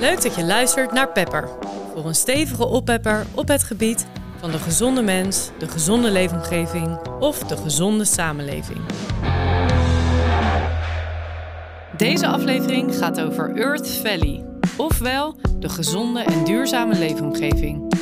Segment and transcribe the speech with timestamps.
[0.00, 1.48] Leuk dat je luistert naar Pepper.
[1.94, 4.06] Voor een stevige oppepper op het gebied
[4.40, 8.78] van de gezonde mens, de gezonde leefomgeving of de gezonde samenleving.
[11.96, 14.44] Deze aflevering gaat over Earth Valley,
[14.76, 17.96] ofwel de gezonde en duurzame leefomgeving.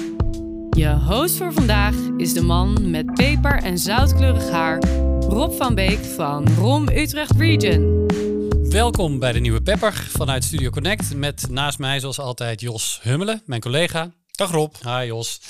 [0.71, 4.79] Je host voor vandaag is de man met peper- en zoutkleurig haar,
[5.21, 8.06] Rob van Beek van ROM Utrecht Region.
[8.77, 13.43] Welkom bij de nieuwe Pepper vanuit Studio Connect met naast mij zoals altijd Jos Hummelen,
[13.47, 14.13] mijn collega.
[14.31, 14.75] Dag Rob.
[14.83, 15.41] Hi Jos.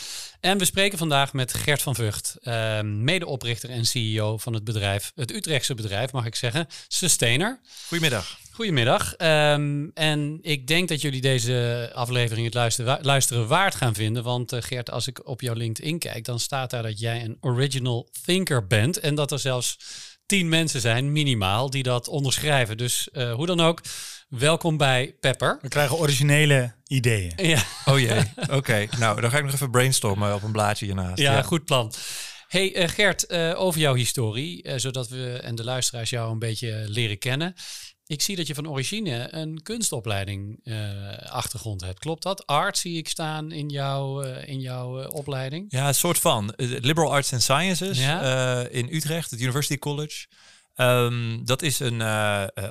[0.41, 5.13] En we spreken vandaag met Gert van Vught, uh, medeoprichter en CEO van het bedrijf,
[5.15, 7.61] het Utrechtse bedrijf mag ik zeggen, Sustainer.
[7.87, 8.39] Goedemiddag.
[8.51, 9.15] Goedemiddag.
[9.19, 14.23] Um, en ik denk dat jullie deze aflevering het luisteren, luisteren waard gaan vinden.
[14.23, 17.37] Want uh, Gert, als ik op jouw LinkedIn kijk, dan staat daar dat jij een
[17.41, 18.99] original thinker bent.
[18.99, 19.79] En dat er zelfs
[20.27, 22.77] tien mensen zijn, minimaal, die dat onderschrijven.
[22.77, 23.81] Dus uh, hoe dan ook,
[24.29, 25.59] welkom bij Pepper.
[25.63, 27.33] We krijgen originele ideeën.
[27.47, 27.63] Ja.
[27.85, 28.55] Oh jee, oké.
[28.55, 28.89] Okay.
[28.99, 31.19] Nou, dan ga ik nog even brainstormen op een blaadje hiernaast.
[31.19, 31.43] Ja, ja.
[31.43, 31.93] goed plan.
[32.49, 36.85] Hey uh, Gert, uh, over jouw historie, zodat we en de luisteraars jou een beetje
[36.89, 37.55] leren kennen.
[38.09, 41.99] Ik zie dat je van origine een kunstopleiding uh, achtergrond hebt.
[41.99, 42.47] Klopt dat?
[42.47, 45.65] Art zie ik staan in, jou, uh, in jouw uh, opleiding.
[45.69, 46.53] Ja, een soort van.
[46.57, 48.69] Liberal Arts and Sciences ja?
[48.69, 50.27] in Utrecht, het University College.
[50.77, 52.03] Um, dat is een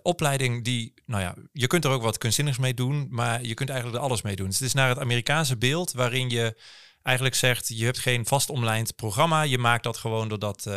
[0.01, 3.69] opleiding die, nou ja, je kunt er ook wat kunstzinnigs mee doen, maar je kunt
[3.69, 4.47] eigenlijk er alles mee doen.
[4.47, 6.55] Dus het is naar het Amerikaanse beeld waarin je
[7.05, 9.41] eigenlijk zegt, je hebt geen vast omlijnd programma.
[9.41, 10.69] Je maakt dat gewoon doordat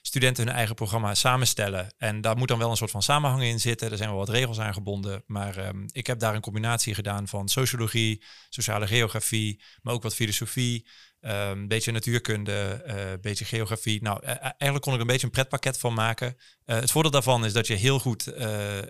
[0.00, 1.94] studenten hun eigen programma samenstellen.
[1.98, 3.90] En daar moet dan wel een soort van samenhang in zitten.
[3.90, 5.22] Er zijn wel wat regels aan gebonden.
[5.26, 10.14] Maar um, ik heb daar een combinatie gedaan van sociologie, sociale geografie, maar ook wat
[10.14, 10.88] filosofie.
[11.20, 14.02] Een um, beetje natuurkunde, een uh, beetje geografie.
[14.02, 16.36] Nou, uh, eigenlijk kon ik een beetje een pretpakket van maken.
[16.66, 18.26] Uh, het voordeel daarvan is dat je heel goed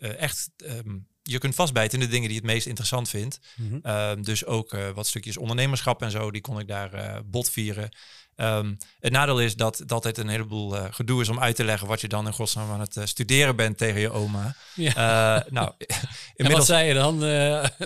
[0.01, 0.51] echt...
[0.57, 3.41] Um, je kunt vastbijten in de dingen die je het meest interessant vindt.
[3.57, 4.23] Mm -hmm.
[4.23, 7.91] dus ook wat stukjes ondernemerschap en zo, die kon ik daar botvieren.
[8.37, 11.65] Um, het nadeel is dat dat het een heleboel uh, gedoe is om uit te
[11.65, 14.55] leggen wat je dan in godsnaam aan het uh, studeren bent tegen je oma.
[14.75, 15.37] Ja.
[15.37, 15.73] Uh, nou,
[16.37, 16.69] inmiddels...
[16.69, 17.19] wat zei je dan?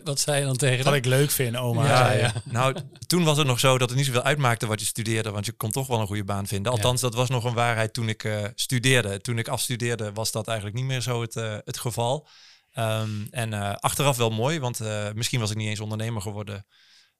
[0.05, 0.85] wat zei je dan tegen?
[0.85, 1.87] Wat ik leuk vind, oma.
[1.87, 2.33] Ja, ja.
[2.45, 2.77] Nou,
[3.07, 5.53] toen was het nog zo dat het niet zoveel uitmaakte wat je studeerde, want je
[5.53, 6.73] kon toch wel een goede baan vinden.
[6.73, 9.21] Althans, dat was nog een waarheid toen ik studeerde.
[9.21, 12.29] Toen ik afstudeerde was dat eigenlijk niet meer zo het, het geval.
[12.75, 14.81] Um, en achteraf wel mooi, want
[15.15, 16.67] misschien was ik niet eens ondernemer geworden.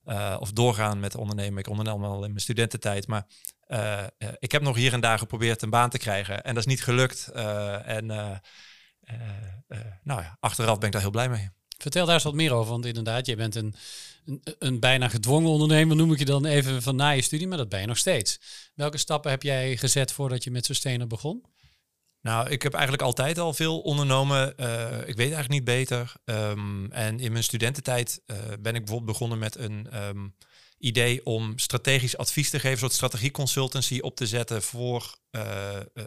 [0.05, 1.59] Uh, of doorgaan met ondernemen.
[1.59, 3.07] Ik ondernam al in mijn studententijd.
[3.07, 3.27] Maar
[4.39, 6.43] ik heb nog hier en daar geprobeerd een baan te krijgen.
[6.45, 7.29] En dat is niet gelukt.
[7.85, 8.07] en
[10.03, 11.51] nou ja, achteraf ben ik daar heel blij mee.
[11.83, 12.71] Vertel daar eens wat meer over.
[12.71, 13.75] Want inderdaad, je bent een,
[14.25, 17.49] een, een, bijna gedwongen ondernemer, noem ik je dan even van na je studie.
[17.49, 18.41] Maar dat ben je nog steeds.
[18.75, 21.45] Welke stappen heb jij gezet voordat je met Sustainer begon?
[22.23, 24.55] Nou, ik heb eigenlijk altijd al veel ondernomen.
[24.57, 26.13] Uh, ik weet eigenlijk niet beter.
[26.25, 30.35] Um, en in mijn studententijd uh, ben ik bijvoorbeeld begonnen met een um,
[30.79, 35.43] idee om strategisch advies te geven, een soort strategieconsultancy op te zetten voor uh,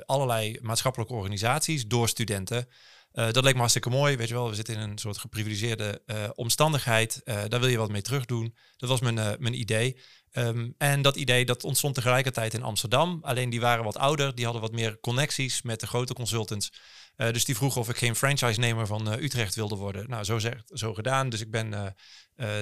[0.06, 2.68] allerlei maatschappelijke organisaties door studenten.
[3.14, 4.50] Dat leek me hartstikke mooi, weet je wel.
[4.50, 6.02] We zitten in een soort geprivilegeerde
[6.36, 7.22] omstandigheid.
[7.24, 8.56] daar wil je wat mee terug doen.
[8.78, 10.00] Dat was mijn, mijn idee.
[10.38, 13.20] Um, en dat idee dat ontstond tegelijkertijd in Amsterdam.
[13.22, 16.74] Alleen die waren wat ouder, die hadden wat meer connecties met de grote consultants.
[17.16, 20.10] Dus die vroegen of ik geen franchise-nemer van Utrecht wilde worden.
[20.10, 21.30] Nou, zo, zegt, zo gedaan.
[21.30, 21.96] Dus ik ben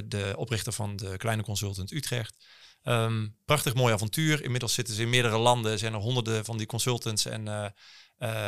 [0.06, 2.35] de oprichter van de kleine consultant Utrecht.
[2.83, 4.44] Um, prachtig mooi avontuur.
[4.44, 7.73] Inmiddels zitten ze in meerdere landen, zijn er honderden van die consultants en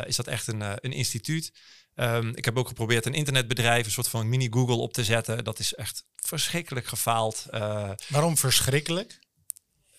[0.05, 1.51] is dat echt een, een instituut.
[1.95, 5.43] Um, ik heb ook geprobeerd een internetbedrijf, een soort van mini-Google op te zetten.
[5.43, 7.45] Dat is echt verschrikkelijk gefaald.
[7.51, 9.19] Uh, Waarom verschrikkelijk?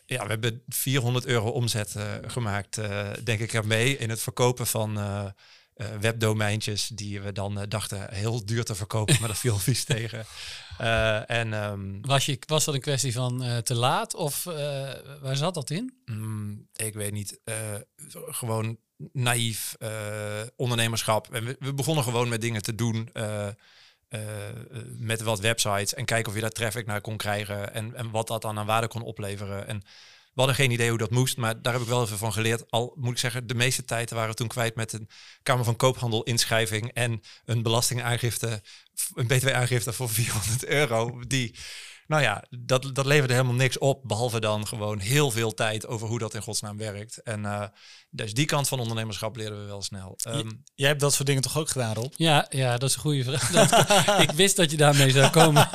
[0.06, 4.66] Ja, we hebben 400 euro omzet uh, gemaakt, uh, denk ik ermee, in het verkopen
[4.66, 4.98] van
[6.00, 10.26] webdomeintjes die we dan dachten heel duur te verkopen, maar dat viel vies tegen.
[11.26, 14.44] en, um, was, je, was dat een kwestie van te laat of
[15.20, 16.02] waar zat dat in?
[16.04, 17.40] Mm, ik weet niet.
[18.10, 18.78] gewoon
[19.12, 19.88] naïef uh,
[20.56, 21.34] ondernemerschap.
[21.34, 23.08] En we, begonnen gewoon met dingen te doen.
[23.12, 23.46] Uh,
[24.10, 24.20] uh,
[24.98, 25.94] met wat websites.
[25.94, 27.74] En kijken of je daar traffic naar kon krijgen.
[27.74, 29.66] En, en wat dat dan aan waarde kon opleveren.
[29.66, 29.78] En
[30.34, 31.36] we hadden geen idee hoe dat moest.
[31.36, 32.70] Maar daar heb ik wel even van geleerd.
[32.70, 35.08] Al moet ik zeggen, de meeste tijd waren we toen kwijt met een
[35.42, 36.92] Kamer van Koophandel inschrijving.
[36.92, 38.62] En een belastingaangifte.
[39.14, 41.20] Een btw-aangifte voor 400 euro.
[41.26, 41.54] Die
[42.06, 46.08] nou ja, dat, dat leverde helemaal niks op, behalve dan gewoon heel veel tijd over
[46.08, 47.22] hoe dat in godsnaam werkt.
[47.22, 47.64] En uh,
[48.10, 50.18] dus die kant van ondernemerschap leren we wel snel.
[50.28, 52.12] Um, Jij hebt dat soort dingen toch ook gedaan, Rob?
[52.16, 54.20] Ja, ja dat is een goede vraag.
[54.28, 55.68] ik wist dat je daarmee zou komen.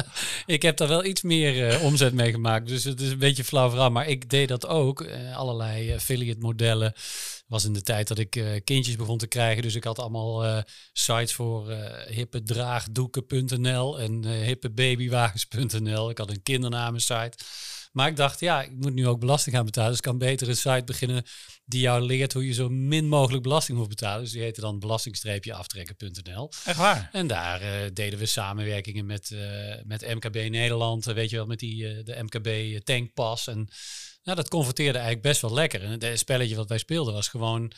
[0.46, 3.44] ik heb daar wel iets meer uh, omzet mee gemaakt, dus het is een beetje
[3.44, 3.90] flauw verhaal.
[3.90, 6.94] Maar ik deed dat ook, uh, allerlei affiliate modellen
[7.52, 9.62] was in de tijd dat ik eh, kindjes begon te krijgen.
[9.62, 10.58] Dus ik had allemaal eh,
[10.92, 14.30] sites voor eh hippedraagdoeken.nl en eh
[16.10, 17.38] Ik had een kindernamensite.
[17.92, 19.88] Maar ik dacht, ja, ik moet nu ook belasting gaan betalen.
[19.88, 21.24] Dus ik kan beter een site beginnen
[21.64, 24.22] die jou leert hoe je zo min mogelijk belasting moet betalen.
[24.22, 26.50] Dus die heette dan belastingstreepjeaftrekken.nl.
[26.64, 27.08] Echt waar?
[27.12, 31.06] En daar eh, deden we samenwerkingen met, eh, met MKB Nederland.
[31.06, 33.46] eh, weet je wel, met die, de MKB tankpas.
[33.46, 33.68] En
[34.22, 35.82] nou, dat converteerde eigenlijk best wel lekker.
[35.82, 37.72] En het spelletje wat wij speelden was gewoon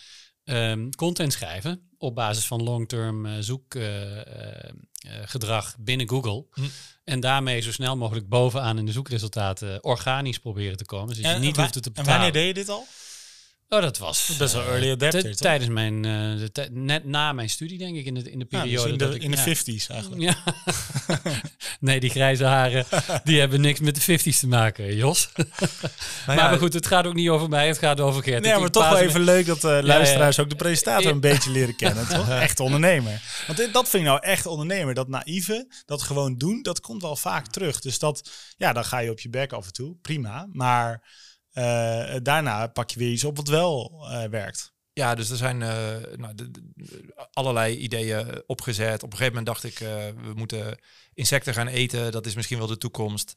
[0.45, 6.45] ehm, content schrijven op basis van long-term zoekgedrag binnen Google.
[6.53, 6.61] Hm.
[7.05, 11.09] En daarmee zo snel mogelijk bovenaan in de zoekresultaten organisch proberen te komen.
[11.09, 12.13] Dus je En niet hoefde te En betalen.
[12.13, 12.87] wanneer deed je dit al?
[13.69, 15.37] Oh, dat was Best wel eh, early adapter?
[15.37, 18.89] Tijdens mijn, eh, net na mijn studie, denk ik, in de, in de dus periode
[18.93, 19.23] in de, dat ik...
[19.23, 19.45] in de ja.
[19.45, 20.23] 50s eigenlijk.
[20.23, 20.37] Ja.
[21.81, 22.87] nee, die grijze haren,
[23.25, 25.29] die hebben niks met de 50s te maken, Jos.
[26.27, 28.43] Nou maar, goed, het gaat ook niet over mij, het gaat over Gert.
[28.43, 31.77] Nee, maar toch wel even leuk dat de luisteraars ook de presentator een beetje leren
[31.77, 32.29] kennen, toch?
[32.29, 33.23] Echt ondernemer.
[33.47, 34.95] Want dat vind ik nou echt ondernemer.
[34.95, 37.81] Dat naïeve, dat gewoon doen, dat komt wel vaak terug.
[37.81, 40.49] Dus dat, ja, dan ga je op je bek af en toe, prima.
[40.53, 41.03] Maar
[41.55, 44.73] eh, daarna pak je weer iets op wat wel eh, werkt.
[44.93, 46.35] Ja, dus er zijn eh, nou,
[47.33, 49.03] allerlei ideeën opgezet.
[49.03, 49.79] Op een gegeven moment dacht ik,
[50.25, 50.79] we moeten
[51.15, 52.13] insecten gaan eten.
[52.13, 53.35] Dat is misschien wel de toekomst.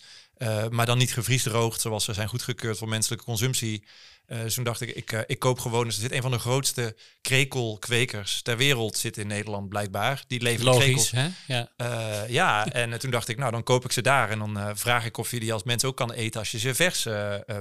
[0.70, 3.84] Maar dan niet gevriesdroogd, zoals ze zijn goedgekeurd voor menselijke consumptie.
[4.28, 5.86] Dus toen dacht ik, ik, eh, ik koop gewoon.
[5.86, 10.24] Dus er zit een van de grootste krekelkwekers ter wereld zit in Nederland blijkbaar.
[10.28, 11.12] Die leveren krekels.
[11.12, 11.54] Logisch, hè?
[11.54, 11.72] Ja.
[11.76, 15.06] Eh, ja, en toen dacht ik, nou dan koop ik ze daar en dan vraag
[15.06, 17.06] ik of je die als mens ook kan eten als je ze vers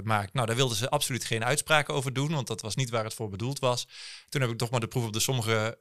[0.03, 0.33] maakt.
[0.33, 3.15] Nou, daar wilden ze absoluut geen uitspraken over doen, want dat was niet waar het
[3.15, 3.89] voor bedoeld was.
[4.29, 5.77] Toen heb ik toch maar de proef op de sommige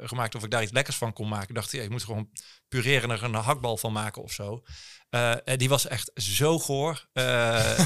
[0.00, 1.48] gemaakt of ik daar iets lekkers van kon maken.
[1.48, 2.30] Ik dacht, ja, je moet gewoon
[2.68, 4.62] pureren en er een hakbal van maken of zo.
[5.10, 7.04] Eh, en die was echt zo goor.
[7.12, 7.78] Eh,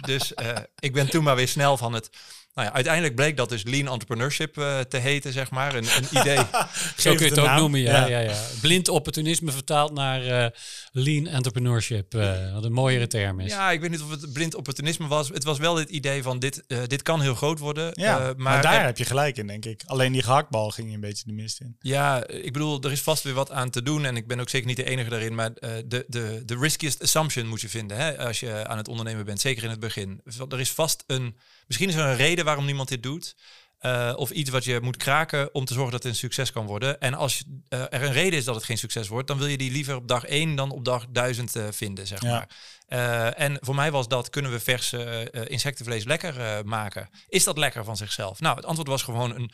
[0.00, 2.10] dus eh, ik ben toen maar weer snel van het...
[2.54, 5.74] Nou ja, uiteindelijk bleek dat dus lean entrepreneurship eh, te heten, zeg maar.
[5.74, 6.36] Een, een idee.
[6.36, 7.58] Zo Geef kun je de het ook naam.
[7.58, 8.18] noemen, ja, Ja.
[8.18, 8.30] ja.
[8.30, 10.50] Ja, Blind opportunisme vertaald naar eh,
[10.92, 13.50] lean entrepreneurship, eh, wat een mooiere term is.
[13.52, 15.28] Ja, ik weet niet of het blind opportunisme was.
[15.28, 17.90] Het was wel het idee van dit, eh, dit kan heel groot worden.
[17.92, 19.82] Ja, eh, maar, maar daar er- heb je gelijk in, denk ik.
[19.86, 21.76] Alleen die gehaktbal ging je een beetje de mist in.
[21.80, 24.04] ja, ik bedoel, er is vast weer wat aan te doen.
[24.04, 25.34] En ik ben ook zeker niet de enige daarin.
[25.34, 28.88] Maar eh, de, de, de riskiest assumption moet je vinden hè, als je aan het
[28.88, 29.40] ondernemen bent.
[29.40, 30.20] Zeker in het begin.
[30.48, 31.36] Er is vast een...
[31.66, 33.34] Misschien is er een reden waarom niemand dit doet.
[33.78, 36.66] eh, of iets wat je moet kraken om te zorgen dat het een succes kan
[36.66, 37.00] worden.
[37.00, 39.56] En als eh, er een reden is dat het geen succes wordt, dan wil je
[39.56, 42.30] die liever op dag 1 dan op dag 1000 eh, vinden, zeg Ja.
[42.88, 43.34] maar.
[43.36, 47.08] En voor mij was dat, kunnen we vers eh, insectenvlees lekker maken?
[47.28, 48.40] Is dat lekker van zichzelf?
[48.40, 49.50] Nou, het antwoord was gewoon een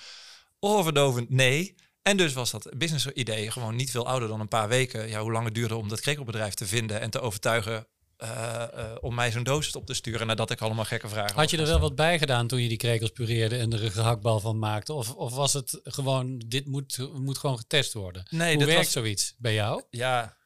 [0.61, 1.75] overdovend nee.
[2.03, 5.09] En dus was dat business idee gewoon niet veel ouder dan een paar weken.
[5.09, 7.87] Ja, hoe lang het duurde om dat krekelbedrijf te vinden en te overtuigen
[8.21, 11.51] eh, eh, om mij zo'n doos op te sturen nadat ik allemaal gekke vragen Had
[11.51, 14.41] je er wel wat bij gedaan toen je die krekels pureerde en er een gehaktbal
[14.41, 14.93] van maakte?
[14.93, 18.27] Of, of was het gewoon, dit moet, moet gewoon getest worden?
[18.31, 19.83] Nee, Hoe dat werkt was- zoiets bij jou?
[19.91, 20.37] Ja.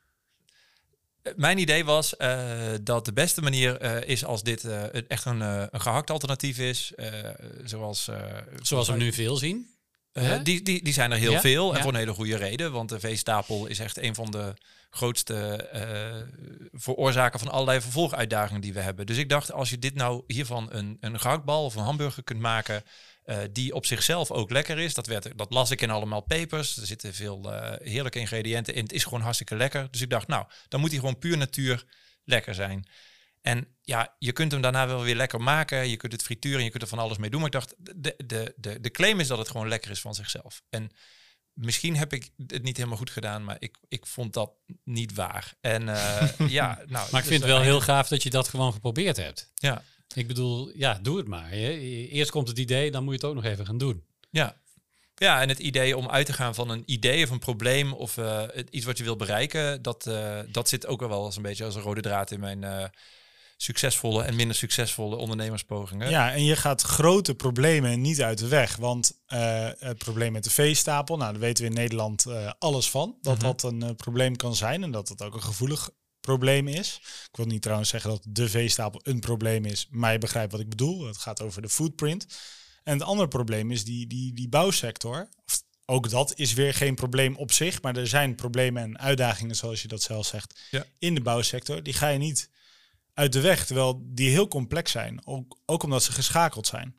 [1.36, 4.64] Mijn idee was eh, dat de beste manier is als dit
[5.08, 6.92] echt een, een gehakt alternatief is.
[7.64, 8.08] zoals,
[8.62, 9.73] Zoals we nu veel zien.
[10.14, 11.82] Eh, die, die, die zijn er heel Ja, veel en ja.
[11.82, 12.72] voor een hele goede reden.
[12.72, 14.54] Want de veestapel is echt een van de
[14.90, 16.22] grootste eh
[16.72, 19.06] veroorzaken van allerlei vervolguitdagingen die we hebben.
[19.06, 22.40] Dus ik dacht, als je dit nou hiervan een, een gehaktbal of een hamburger kunt
[22.40, 22.82] maken...
[23.24, 24.94] eh, die op zichzelf ook lekker is.
[24.94, 26.76] Dat, werd, dat las ik in allemaal papers.
[26.76, 27.52] Er zitten veel
[27.82, 28.82] heerlijke ingrediënten in.
[28.82, 29.88] Het is gewoon hartstikke lekker.
[29.90, 31.84] Dus ik dacht, nou, dan moet hij gewoon puur natuur
[32.24, 32.86] lekker zijn.
[33.44, 35.88] En ja, je kunt hem daarna wel weer lekker maken.
[35.88, 37.40] Je kunt het frituren, je kunt er van alles mee doen.
[37.40, 40.14] Maar ik dacht, de, de, de, de claim is dat het gewoon lekker is van
[40.14, 40.62] zichzelf.
[40.70, 40.90] En
[41.52, 44.52] misschien heb ik het niet helemaal goed gedaan, maar ik, ik vond dat
[44.84, 45.54] niet waar.
[45.60, 46.88] En eh, ja, nou.
[46.88, 49.52] Maar ik dus vind het wel heel gaaf dat je dat gewoon geprobeerd hebt.
[49.54, 49.82] Ja,
[50.14, 51.50] Ik bedoel, ja, doe het maar.
[51.50, 54.04] Eerst komt het idee, dan moet je het ook nog even gaan doen.
[54.30, 54.62] ja.
[55.16, 58.16] Ja, en het idee om uit te gaan van een idee of een probleem of
[58.18, 61.64] eh, iets wat je wil bereiken, dat, eh, dat zit ook wel eens een beetje
[61.64, 62.90] als een rode draad in mijn
[63.56, 66.10] succesvolle en minder succesvolle ondernemerspogingen.
[66.10, 68.76] Ja, en je gaat grote problemen niet uit de weg.
[68.76, 72.90] Want eh, het probleem met de veestapel, nou, daar weten we in Nederland eh, alles
[72.90, 73.16] van.
[73.20, 73.44] Dat Mhm.
[73.44, 77.00] dat een eh, probleem kan zijn en dat het ook een gevoelig probleem is.
[77.30, 80.60] Ik wil niet trouwens zeggen dat de veestapel een probleem is, maar je begrijpt wat
[80.60, 81.06] ik bedoel.
[81.06, 82.26] Het gaat over de footprint.
[82.84, 85.28] En het andere probleem is die, die, die bouwsector.
[85.46, 89.56] Of, ook dat is weer geen probleem op zich, maar er zijn problemen en uitdagingen,
[89.56, 90.84] zoals je dat zelf zegt, Ja.
[90.98, 91.82] in de bouwsector.
[91.82, 92.50] Die ga je niet
[93.14, 95.26] uit de weg, terwijl die heel complex zijn.
[95.26, 96.94] Ook, ook omdat ze geschakeld zijn.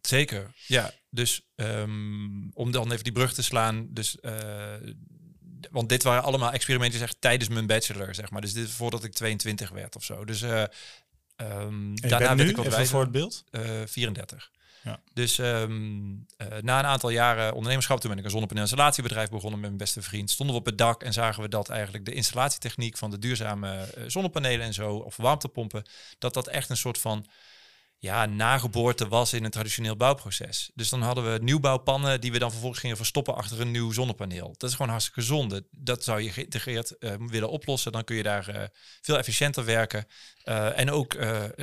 [0.00, 0.92] Zeker, ja.
[1.10, 3.86] Dus ehm, om dan even die brug te slaan.
[3.90, 4.74] Dus, eh,
[5.70, 8.40] want dit waren allemaal experimenten zeg, tijdens mijn bachelor, zeg maar.
[8.40, 10.24] Dus dit voordat ik 22 werd of zo.
[10.24, 10.62] Dus eh,
[11.36, 12.94] En je daarna werd ik wat even wijzer.
[12.94, 13.44] voor het beeld.
[13.50, 14.50] Eh, 34.
[14.82, 15.00] Ja.
[15.12, 19.68] Dus ehm, eh, na een aantal jaren ondernemerschap, toen ben ik een zonnepaneel-installatiebedrijf begonnen met
[19.68, 20.30] mijn beste vriend.
[20.30, 23.76] Stonden we op het dak en zagen we dat eigenlijk de installatietechniek van de duurzame
[23.76, 25.82] eh, zonnepanelen en zo, of warmtepompen,
[26.18, 27.26] dat dat echt een soort van
[28.00, 30.70] ja, nageboorte was in een traditioneel bouwproces.
[30.74, 34.54] Dus dan hadden we nieuwbouwpannen die we dan vervolgens gingen verstoppen achter een nieuw zonnepaneel.
[34.56, 35.66] Dat is gewoon hartstikke zonde.
[35.70, 37.92] Dat zou je geïntegreerd uh, willen oplossen.
[37.92, 38.62] Dan kun je daar uh,
[39.00, 40.06] veel efficiënter werken.
[40.44, 41.14] Uh, en ook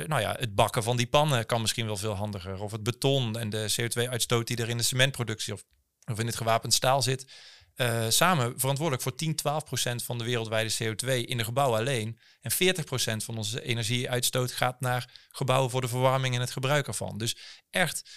[0.06, 2.60] nou ja, het bakken van die pannen kan misschien wel veel handiger.
[2.60, 5.64] Of het beton en de CO2-uitstoot die er in de cementproductie of,
[6.04, 7.32] of in het gewapend staal zit.
[7.76, 12.18] Uh, samen verantwoordelijk voor 10, 12 procent van de wereldwijde CO2 in de gebouwen alleen.
[12.40, 16.86] En 40 procent van onze energieuitstoot gaat naar gebouwen voor de verwarming en het gebruik
[16.86, 17.18] ervan.
[17.18, 17.36] Dus
[17.70, 18.10] echt,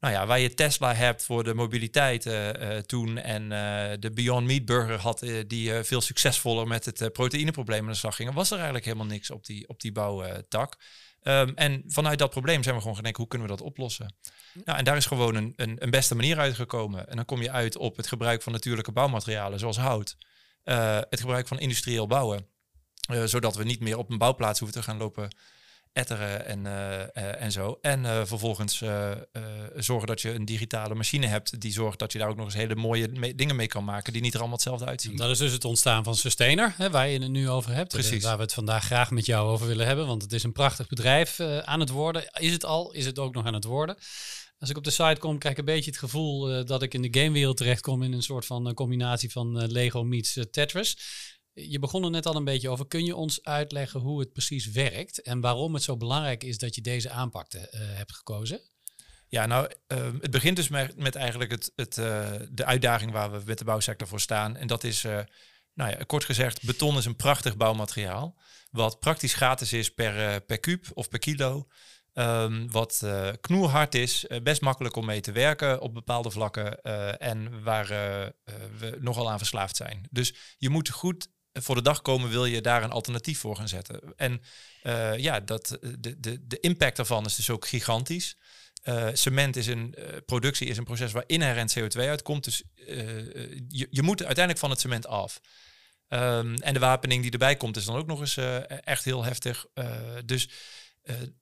[0.00, 3.48] nou ja, waar je Tesla hebt voor de mobiliteit uh, uh, toen en
[4.00, 8.34] de Beyond Meat Burger had, die veel succesvoller met het proteïneprobleem aan de slag gingen,
[8.34, 10.76] was er eigenlijk helemaal niks op die, op die bouwtak.
[11.28, 14.14] Um, en vanuit dat probleem zijn we gewoon gaan denken, hoe kunnen we dat oplossen?
[14.64, 17.08] Nou, en daar is gewoon een, een, een, beste manier uitgekomen.
[17.08, 20.16] En dan kom je uit op het gebruik van natuurlijke bouwmaterialen, zoals hout.
[20.64, 22.46] Uh, het gebruik van industrieel bouwen.
[23.10, 25.36] Uh, zodat we niet meer op een bouwplaats hoeven te gaan lopen
[25.96, 27.78] etteren en, uh, en zo.
[27.80, 28.82] En vervolgens
[29.76, 32.54] zorgen dat je een digitale machine hebt die zorgt dat je daar ook nog eens
[32.54, 35.16] hele mooie me dingen mee kan maken die niet er allemaal hetzelfde uitzien.
[35.16, 37.92] Dat is dus het ontstaan van Sustainer, hè, waar je het nu over hebt.
[37.92, 38.24] Precies.
[38.24, 40.88] Waar we het vandaag graag met jou over willen hebben, want het is een prachtig
[40.88, 42.24] bedrijf aan het worden.
[42.32, 42.92] Is het al?
[42.92, 43.96] Is het ook nog aan het worden?
[44.58, 46.94] Als ik op de site kom, krijg ik een beetje het gevoel uh, dat ik
[46.94, 50.98] in de gamewereld terechtkom in een soort van uh, combinatie van uh, Lego meets Tetris.
[51.60, 52.86] Je begon er net al een beetje over.
[52.86, 56.74] Kun je ons uitleggen hoe het precies werkt en waarom het zo belangrijk is dat
[56.74, 58.60] je deze aanpak hebt gekozen?
[59.28, 61.94] Ja, nou, ehm, het begint dus met, eigenlijk het, het,
[62.50, 64.56] de uitdaging waar we met de bouwsector voor staan.
[64.56, 65.02] En dat is,
[65.74, 68.36] nou ja, kort gezegd, beton is een prachtig bouwmateriaal.
[68.70, 71.68] Wat praktisch gratis is per, per kuub of per kilo.
[72.14, 73.06] Um, wat
[73.40, 76.82] knoerhard is, best makkelijk om mee te werken op bepaalde vlakken
[77.18, 77.86] en waar
[78.78, 80.06] we nogal aan verslaafd zijn.
[80.10, 81.28] Dus je moet goed
[81.62, 84.00] voor de dag komen, wil je daar een alternatief voor gaan zetten.
[84.16, 84.42] En
[85.16, 88.36] ja, dat, de, de, de impact daarvan is dus ook gigantisch.
[89.12, 89.94] cement is een
[90.26, 92.44] productie, is een proces waar inherent CO2 uitkomt.
[92.44, 92.62] Dus
[93.68, 95.40] je, je moet uiteindelijk van het cement af.
[96.08, 98.36] Um, en de wapening die erbij komt is dan ook nog eens
[98.84, 99.66] echt heel heftig.
[100.24, 100.48] dus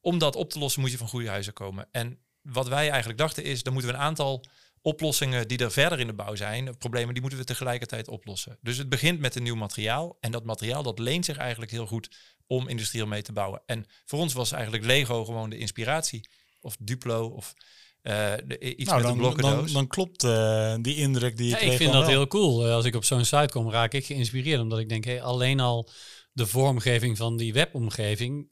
[0.00, 1.88] om dat op te lossen moet je van goede huizen komen.
[1.90, 4.44] En wat wij eigenlijk dachten is, dan moeten we een aantal
[4.84, 8.58] oplossingen die er verder in de bouw zijn, problemen, die moeten we tegelijkertijd oplossen.
[8.60, 10.16] Dus het begint met een nieuw materiaal.
[10.20, 13.62] En dat materiaal dat leent zich eigenlijk heel goed om industrieel mee te bouwen.
[13.66, 16.28] En voor ons was eigenlijk Lego gewoon de inspiratie.
[16.60, 17.54] Of Duplo of
[18.02, 19.64] uh, de, iets nou, met dan, een blokkendoos.
[19.64, 22.10] Dan, dan klopt uh, die indruk die je ja, kreeg Ik vind dat wel.
[22.10, 22.66] heel cool.
[22.70, 24.60] Als ik op zo'n site kom, raak ik geïnspireerd.
[24.60, 25.90] Omdat ik denk, hey, alleen al
[26.32, 28.50] de vormgeving van die webomgeving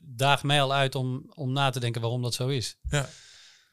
[0.00, 2.78] daagt mij al uit om, om na te denken waarom dat zo is.
[2.90, 3.08] Ja.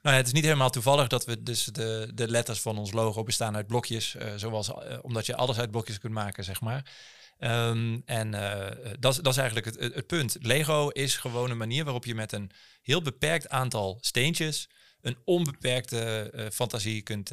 [0.01, 3.24] Nou, het is niet helemaal toevallig dat we dus de, de letters van ons logo
[3.24, 6.91] bestaan uit blokjes, uh, zoals uh, omdat je alles uit blokjes kunt maken, zeg maar.
[7.39, 8.67] Um, en uh,
[9.00, 10.38] dat, dat is eigenlijk het, het, punt.
[10.39, 14.70] Lego is gewoon een manier waarop je met een heel beperkt aantal steentjes
[15.01, 17.31] een onbeperkte fantasie kunt,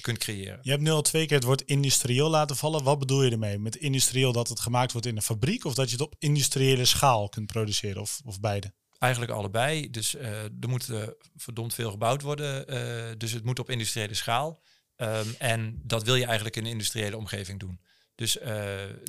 [0.00, 0.58] kunt creëren.
[0.62, 2.84] Je hebt nu al twee keer het woord industrieel laten vallen.
[2.84, 3.58] Wat bedoel je ermee?
[3.58, 6.84] Met industrieel dat het gemaakt wordt in een fabriek of dat je het op industriële
[6.84, 8.72] schaal kunt produceren of, of beide?
[8.98, 9.90] Eigenlijk allebei.
[9.90, 10.88] Dus uh, er moet
[11.36, 13.18] verdomd veel gebouwd worden.
[13.18, 14.62] dus het moet op industriële schaal.
[14.96, 17.80] Um, en dat wil je eigenlijk in een industriële omgeving doen.
[18.14, 18.44] Dus in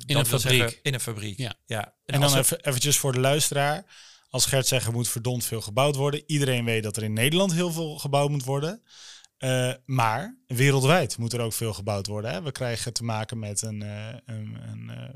[0.06, 0.60] een fabriek.
[0.60, 1.38] Zeggen, in een fabriek.
[1.38, 1.54] Ja.
[1.66, 1.84] ja.
[1.84, 3.84] En, en dan even, eventjes voor de luisteraar.
[4.28, 6.22] Als Gert zegt, er moet verdomd veel gebouwd worden.
[6.26, 8.82] Iedereen weet dat er in Nederland heel veel gebouwd moet worden.
[9.38, 12.30] Uh, maar wereldwijd moet er ook veel gebouwd worden.
[12.30, 12.42] Hè?
[12.42, 15.08] We krijgen te maken met een, uh, een, een uh,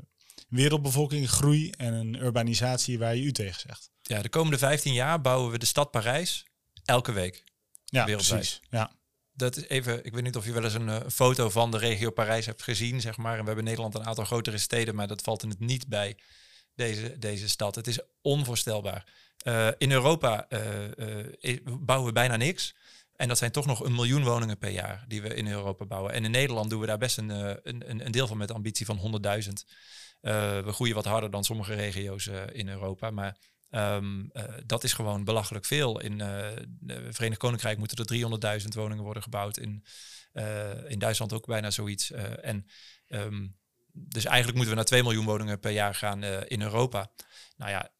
[0.49, 3.91] wereldbevolkinggroei en een urbanisatie waar je u tegen zegt.
[4.07, 6.45] Ja, de komende 15 jaar bouwen we de stad Parijs
[6.83, 7.43] elke week.
[7.85, 8.41] Ja, wereldwijd.
[8.41, 8.61] precies.
[8.69, 8.91] Ja.
[9.33, 11.77] Dat is even, ik weet niet of je wel eens een, een, foto van de
[11.77, 13.37] regio Parijs hebt gezien, zeg maar.
[13.37, 15.87] En we hebben in Nederland een aantal grotere steden, maar dat valt in het niet
[15.87, 16.17] bij
[16.75, 17.75] deze, deze stad.
[17.75, 19.05] Het is onvoorstelbaar.
[19.43, 22.75] Uh, in Europa uh, bouwen we bijna niks.
[23.15, 26.13] En dat zijn toch nog een miljoen woningen per jaar die we in Europa bouwen.
[26.13, 28.85] En in Nederland doen we daar best een, een, een deel van met de ambitie
[28.85, 29.49] van 100.000.
[30.19, 33.09] we groeien wat harder dan sommige regio's in Europa.
[33.09, 33.37] Maar
[33.75, 34.31] um,
[34.65, 35.99] dat is gewoon belachelijk veel.
[35.99, 39.57] In het Verenigd Koninkrijk moeten er 300.000 woningen worden gebouwd.
[39.57, 39.85] In,
[40.87, 42.11] in Duitsland ook bijna zoiets.
[42.11, 42.67] en
[43.07, 43.57] um,
[43.91, 47.11] dus eigenlijk moeten we naar 2 miljoen woningen per jaar gaan in Europa.
[47.57, 47.91] Nou ja,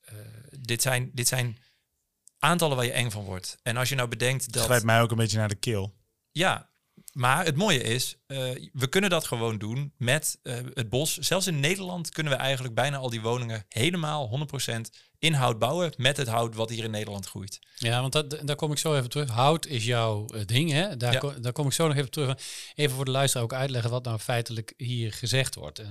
[0.60, 1.58] dit, zijn, dit zijn
[2.40, 3.58] aantallen waar je eng van wordt.
[3.64, 4.64] En als je nou bedenkt dat...
[4.64, 5.96] Grijpt mij ook een beetje naar de keel.
[6.32, 6.70] Ja,
[7.14, 8.38] maar het mooie is, uh,
[8.74, 11.18] we kunnen dat gewoon doen met uh, het bos.
[11.18, 14.76] Zelfs in Nederland kunnen we eigenlijk bijna al die woningen helemaal 100%
[15.20, 17.60] in hout bouwen met het hout wat hier in Nederland groeit.
[17.76, 19.30] Ja, want dat, daar kom ik zo even terug.
[19.30, 20.98] Hout is jouw uh, ding, hè?
[20.98, 21.20] Daar, Ja.
[21.20, 22.38] ko- daar kom ik zo nog even terug.
[22.76, 25.80] Even voor de luisteraar ook uitleggen wat nou feitelijk hier gezegd wordt.
[25.80, 25.88] Eh,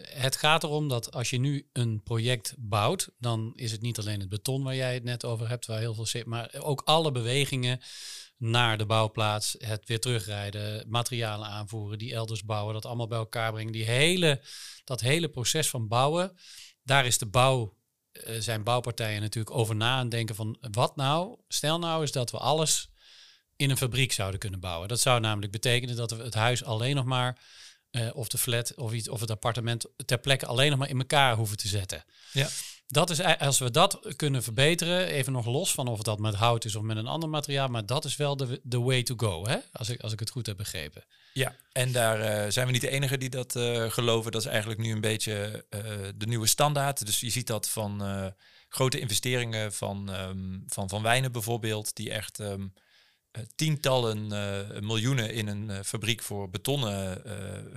[0.00, 4.20] het gaat erom dat als je nu een project bouwt, dan is het niet alleen
[4.20, 7.12] het beton waar jij het net over hebt, waar heel veel zit, maar ook alle
[7.12, 7.80] bewegingen
[8.42, 13.52] naar de bouwplaats, het weer terugrijden, materialen aanvoeren, die elders bouwen, dat allemaal bij elkaar
[13.52, 13.72] brengen.
[13.72, 14.42] Die hele,
[14.84, 16.38] dat hele proces van bouwen,
[16.82, 17.76] daar is de bouw,
[18.12, 22.30] eh, zijn bouwpartijen natuurlijk over na aan denken van wat nou, stel nou eens dat
[22.30, 22.90] we alles
[23.56, 24.88] in een fabriek zouden kunnen bouwen.
[24.88, 27.38] Dat zou namelijk betekenen dat we het huis alleen nog maar,
[27.90, 30.98] eh, of de flat of, iets, of het appartement ter plekke alleen nog maar in
[30.98, 32.04] elkaar hoeven te zetten.
[32.32, 32.48] Ja.
[32.92, 36.34] Dat is, ei- als we dat kunnen verbeteren, even nog los van of dat met
[36.34, 39.14] hout is of met een ander materiaal, maar dat is wel de, de way to
[39.16, 39.56] go, hè?
[39.72, 41.04] Als, ik, als ik het goed heb begrepen.
[41.32, 44.32] Ja, en daar eh, zijn we niet de enige die dat eh, geloven.
[44.32, 45.80] Dat is eigenlijk nu een beetje eh,
[46.16, 47.06] de nieuwe standaard.
[47.06, 48.02] Dus je ziet dat van
[48.68, 52.66] grote investeringen van, ehm, van Van Wijnen bijvoorbeeld, die echt ehm,
[53.30, 54.26] eh, tientallen
[54.84, 57.22] miljoenen in een fabriek voor betonnen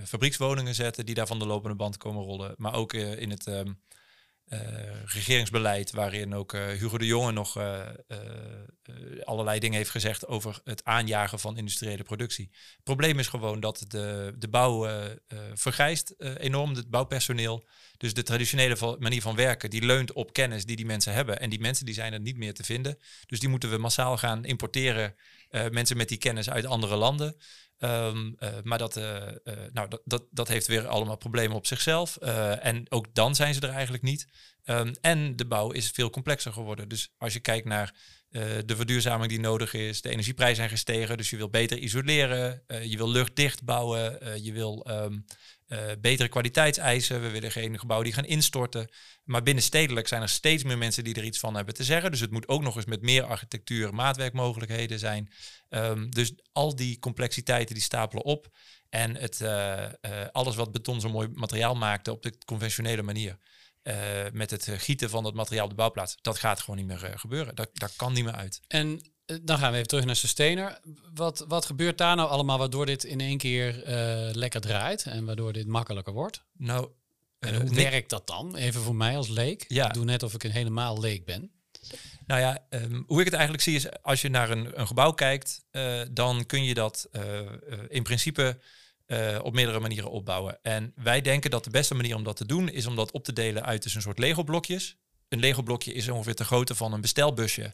[0.04, 2.54] fabriekswoningen zetten, die daar van de lopende band komen rollen.
[2.56, 3.72] Maar ook in het ehm, eh,
[5.04, 7.94] regeringsbeleid, waarin ook eh, Hugo de Jonge nog eh, eh,
[8.82, 12.48] eh, allerlei dingen heeft gezegd over het aanjagen van industriële productie.
[12.52, 17.66] Het probleem is gewoon dat de, de bouw eh, eh, vergrijst eh, enorm, het bouwpersoneel.
[17.96, 21.40] Dus de traditionele manier van werken, die leunt op kennis die die mensen hebben.
[21.40, 22.98] En die mensen die zijn er niet meer te vinden.
[23.26, 25.14] Dus die moeten we massaal gaan importeren.
[25.46, 27.36] eh, mensen met die kennis uit andere landen.
[27.78, 29.34] Ehm, eh, maar dat, eh, eh,
[29.72, 32.16] nou, dat, dat, heeft weer allemaal problemen op zichzelf.
[32.16, 34.26] En ook dan zijn ze er eigenlijk niet.
[34.64, 36.88] Ehm, en de bouw is veel complexer geworden.
[36.88, 37.94] Dus als je kijkt naar
[38.66, 42.96] de verduurzaming die nodig is, de energieprijzen zijn gestegen, dus je wil beter isoleren, je
[42.96, 45.18] wil luchtdicht bouwen, je wil ehm,
[45.66, 48.88] eh, betere kwaliteitseisen, we willen geen gebouwen die gaan instorten.
[49.24, 52.10] Maar binnenstedelijk zijn er steeds meer mensen die er iets van hebben te zeggen.
[52.10, 55.32] Dus het moet ook nog eens met meer architectuur, maatwerkmogelijkheden zijn.
[55.68, 58.48] Ehm, dus al die complexiteiten die stapelen op.
[58.88, 59.90] En het, eh, eh,
[60.32, 63.38] alles wat beton zo mooi materiaal maakte op de conventionele manier.
[64.32, 66.16] met het gieten van dat materiaal op de bouwplaats.
[66.20, 67.54] Dat gaat gewoon niet meer gebeuren.
[67.54, 68.60] Dat, dat kan niet meer uit.
[68.66, 70.80] En dan gaan we even terug naar Sustainer.
[71.14, 75.24] Wat, wat gebeurt daar nou allemaal waardoor dit in één keer eh, lekker draait en
[75.24, 76.44] waardoor dit makkelijker wordt?
[76.56, 76.88] Nou,
[77.38, 78.56] En eh, hoe werkt dat dan?
[78.56, 79.64] Even voor mij als leek.
[79.68, 79.86] Ja.
[79.86, 81.50] Ik doe net of ik een helemaal leek ben.
[82.26, 85.12] Nou ja, ehm, hoe ik het eigenlijk zie is, als je naar een, een gebouw
[85.12, 87.48] kijkt, eh, dan kun je dat eh, eh,
[87.88, 88.58] in principe
[89.06, 90.58] eh, op meerdere manieren opbouwen.
[90.62, 93.24] En wij denken dat de beste manier om dat te doen is om dat op
[93.24, 94.96] te delen uit dus een soort Lego-blokjes.
[95.28, 97.70] Een Lego-blokje is ongeveer de grootte van een bestelbusje, eh,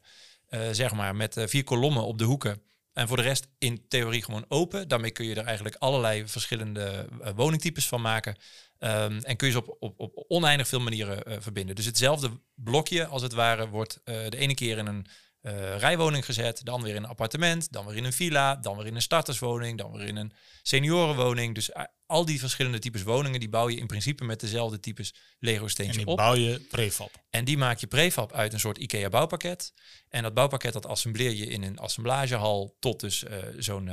[0.70, 2.62] zeg maar, met eh, vier kolommen op de hoeken.
[2.92, 4.88] En voor de rest in theorie gewoon open.
[4.88, 8.36] Daarmee kun je er eigenlijk allerlei verschillende eh, woningtypes van maken.
[8.78, 11.74] Ehm, en kun je ze op, op, op oneindig veel manieren eh, verbinden.
[11.74, 15.06] Dus hetzelfde blokje, als het ware, wordt eh, de ene keer in een
[15.42, 18.86] eh, rijwoning gezet, dan weer in een appartement, dan weer in een villa, dan weer
[18.86, 21.54] in een starterswoning, dan weer in een seniorenwoning.
[21.54, 25.14] Dus eh, al die verschillende types woningen, die bouw je in principe met dezelfde types
[25.38, 26.16] Lego En steentjes die op.
[26.16, 27.10] bouw je prefab.
[27.30, 29.72] En die maak je prefab uit een soort IKEA bouwpakket.
[30.08, 33.90] En dat bouwpakket dat assembleer je in een assemblagehal tot dus eh, zo'n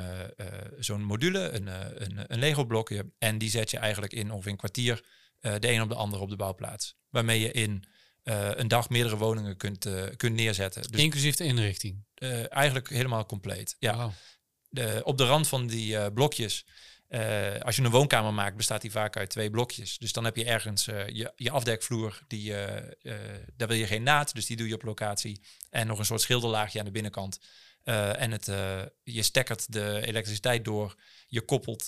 [0.80, 1.68] zo'n module, een,
[2.04, 3.12] een, een Lego blokje.
[3.18, 5.04] En die zet je eigenlijk in ongeveer een kwartier
[5.40, 6.96] de een op de andere op de bouwplaats.
[7.10, 7.84] Waarmee je in
[8.30, 10.92] eh, een dag meerdere woningen kunt, eh, kunt neerzetten.
[10.92, 12.04] Dus Inclusief de inrichting.
[12.14, 13.76] eh, eigenlijk helemaal compleet.
[13.80, 14.12] Ja,
[14.70, 16.66] de, op de rand van die blokjes,
[17.60, 19.98] als je een woonkamer maakt, bestaat die vaak uit twee blokjes.
[19.98, 22.52] Dus dan heb je ergens je, je afdekvloer, die,
[23.56, 25.42] daar wil je geen naad, dus die doe je op locatie.
[25.70, 27.40] En nog een soort schilderlaagje aan de binnenkant.
[27.84, 30.96] Eh, en het, eh, je stekkert de elektriciteit door.
[31.28, 31.88] Je koppelt eh,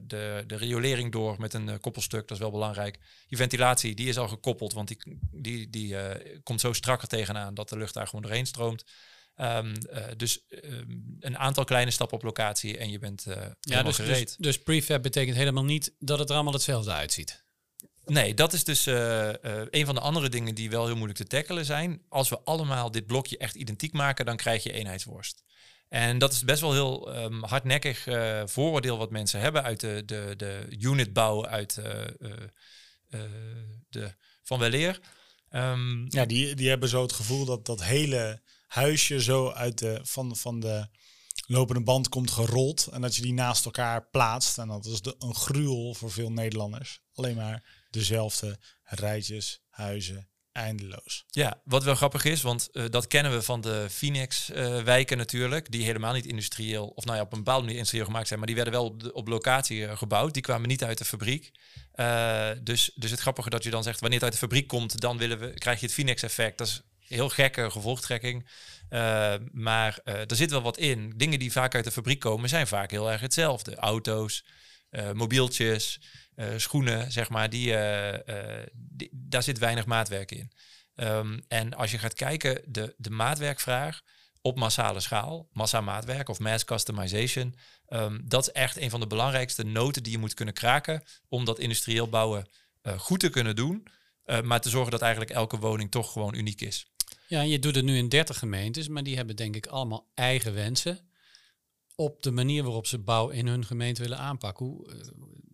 [0.00, 2.98] de, de riolering door met een koppelstuk, dat is wel belangrijk.
[3.26, 5.96] Je ventilatie, die is al gekoppeld, want die, die, die
[6.42, 8.84] komt zo strakker tegenaan dat de lucht daar gewoon doorheen stroomt.
[9.34, 13.84] Ehm, eh, dus ehm, een aantal kleine stappen op locatie en je bent Ja, helemaal
[13.84, 14.26] dus, gereed.
[14.26, 17.43] dus, dus prefab betekent helemaal niet dat het er allemaal hetzelfde uitziet.
[18.06, 21.18] Nee, dat is dus eh, eh, een van de andere dingen die wel heel moeilijk
[21.18, 22.02] te tackelen zijn.
[22.08, 25.42] Als we allemaal dit blokje echt identiek maken, dan krijg je eenheidsworst.
[25.88, 30.02] En dat is best wel heel ehm, hardnekkig eh, vooroordeel wat mensen hebben uit de,
[30.06, 31.74] de, de unitbouw uit
[33.88, 35.00] de, van Weleer.
[35.48, 40.00] Ehm, Ja, die, die hebben zo het gevoel dat dat hele huisje zo uit de,
[40.02, 40.88] van, van de
[41.46, 42.86] lopende band komt gerold.
[42.86, 44.58] En dat je die naast elkaar plaatst.
[44.58, 47.00] En dat is een gruwel voor veel Nederlanders.
[47.14, 51.24] Alleen maar dezelfde rijtjes, huizen, eindeloos.
[51.26, 55.84] Ja, wat wel grappig is, want uh, dat kennen we van de Phoenix-wijken natuurlijk, die
[55.84, 58.56] helemaal niet industrieel, of nou ja, op een bepaalde manier industrieel gemaakt zijn, maar die
[58.56, 60.34] werden wel op, locatie uh, gebouwd.
[60.34, 61.50] Die kwamen niet uit de fabriek.
[62.62, 65.18] dus, dus het grappige dat je dan zegt, wanneer het uit de fabriek komt, dan
[65.18, 66.58] willen we, krijg je het Phoenix-effect.
[66.58, 68.46] Dat is heel gekke gevolgtrekking.
[69.52, 71.12] maar er zit wel wat in.
[71.16, 73.76] Dingen die vaak uit de fabriek komen, zijn vaak heel erg hetzelfde.
[73.76, 74.44] Auto's,
[75.12, 76.00] mobieltjes,
[76.36, 78.14] uh, schoenen, zeg maar, die, uh,
[79.10, 80.52] daar zit weinig maatwerk in.
[80.96, 84.02] Um, en als je gaat kijken, de, de maatwerkvraag
[84.40, 87.54] op massale schaal, massa maatwerk of mass customization,
[87.88, 91.44] um, dat is echt een van de belangrijkste noten die je moet kunnen kraken om
[91.44, 92.48] dat industrieel bouwen
[92.82, 93.86] uh, goed te kunnen doen,
[94.42, 96.93] maar te zorgen dat eigenlijk elke woning toch gewoon uniek is.
[97.26, 100.54] Ja, je doet het nu in 30 gemeentes, maar die hebben denk ik allemaal eigen
[100.54, 100.98] wensen
[101.94, 104.66] op de manier waarop ze bouw in hun gemeente willen aanpakken.
[104.66, 104.86] Hoe,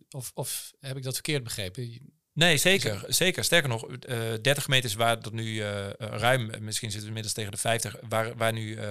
[0.09, 1.99] of, of heb ik dat verkeerd begrepen?
[2.33, 3.03] Nee, zeker.
[3.07, 3.43] zeker.
[3.43, 3.97] Sterker nog, uh,
[4.41, 8.35] 30 gemeentes waar dat nu uh, ruim, misschien zitten we inmiddels tegen de 50, waar,
[8.35, 8.83] waar nu uh,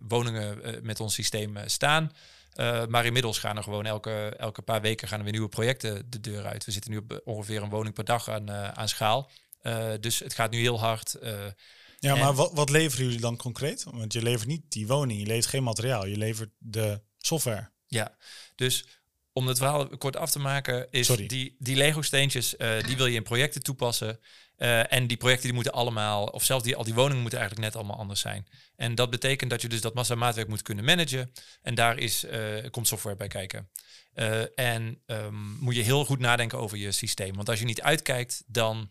[0.00, 2.12] woningen met ons systeem staan.
[2.88, 6.20] maar inmiddels gaan er gewoon elke, elke paar weken gaan er weer nieuwe projecten de
[6.20, 6.64] deur uit.
[6.64, 9.30] We zitten nu op ongeveer een woning per dag aan, aan schaal.
[10.00, 11.18] dus het gaat nu heel hard.
[11.98, 13.84] Ja, maar wat, wat leveren jullie dan concreet?
[13.84, 17.70] Want je levert niet die woning, je levert geen materiaal, je levert de software.
[17.86, 18.16] Ja,
[18.54, 18.84] dus
[19.32, 23.16] om het verhaal kort af te maken, is die, die Lego-steentjes, uh, die wil je
[23.16, 24.20] in projecten toepassen.
[24.56, 27.68] Uh, en die projecten die moeten allemaal, of zelfs die, al die woningen moeten eigenlijk
[27.68, 28.46] net allemaal anders zijn.
[28.76, 31.32] En dat betekent dat je dus dat massa-maatwerk moet kunnen managen.
[31.62, 33.70] En daar is, uh, komt software bij kijken.
[34.54, 37.34] en um, moet je heel goed nadenken over je systeem.
[37.34, 38.88] Want als je niet uitkijkt, dan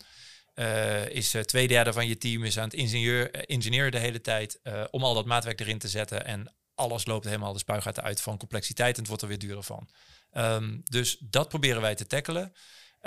[1.10, 4.60] is twee derde van je team is aan het ingenieur, ingenieur de hele tijd
[4.92, 6.26] om al dat maatwerk erin te zetten.
[6.26, 9.64] En alles loopt helemaal de spuigaten uit van complexiteit en het wordt er weer duurder
[9.64, 9.90] van.
[10.34, 12.54] Um, dus dat proberen wij te tackelen.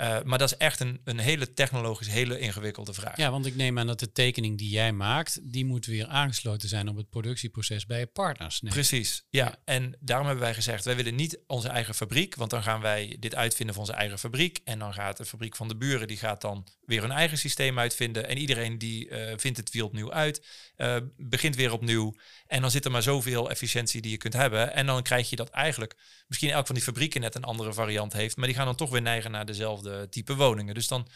[0.01, 3.17] Uh, maar dat is echt een, een hele technologisch, hele ingewikkelde vraag.
[3.17, 6.69] Ja, want ik neem aan dat de tekening die jij maakt, die moet weer aangesloten
[6.69, 8.61] zijn op het productieproces bij je partners.
[8.61, 8.73] Nee.
[8.73, 9.45] Precies, ja.
[9.45, 9.55] ja.
[9.65, 13.17] En daarom hebben wij gezegd, wij willen niet onze eigen fabriek, want dan gaan wij
[13.19, 14.59] dit uitvinden van onze eigen fabriek.
[14.63, 17.79] En dan gaat de fabriek van de buren, die gaat dan weer hun eigen systeem
[17.79, 18.27] uitvinden.
[18.27, 20.45] En iedereen die uh, vindt het wiel opnieuw uit,
[20.77, 22.15] uh, begint weer opnieuw.
[22.47, 24.73] En dan zit er maar zoveel efficiëntie die je kunt hebben.
[24.73, 25.95] En dan krijg je dat eigenlijk,
[26.27, 28.89] misschien elk van die fabrieken net een andere variant heeft, maar die gaan dan toch
[28.89, 30.73] weer neigen naar dezelfde type woningen.
[30.73, 31.07] Dus dan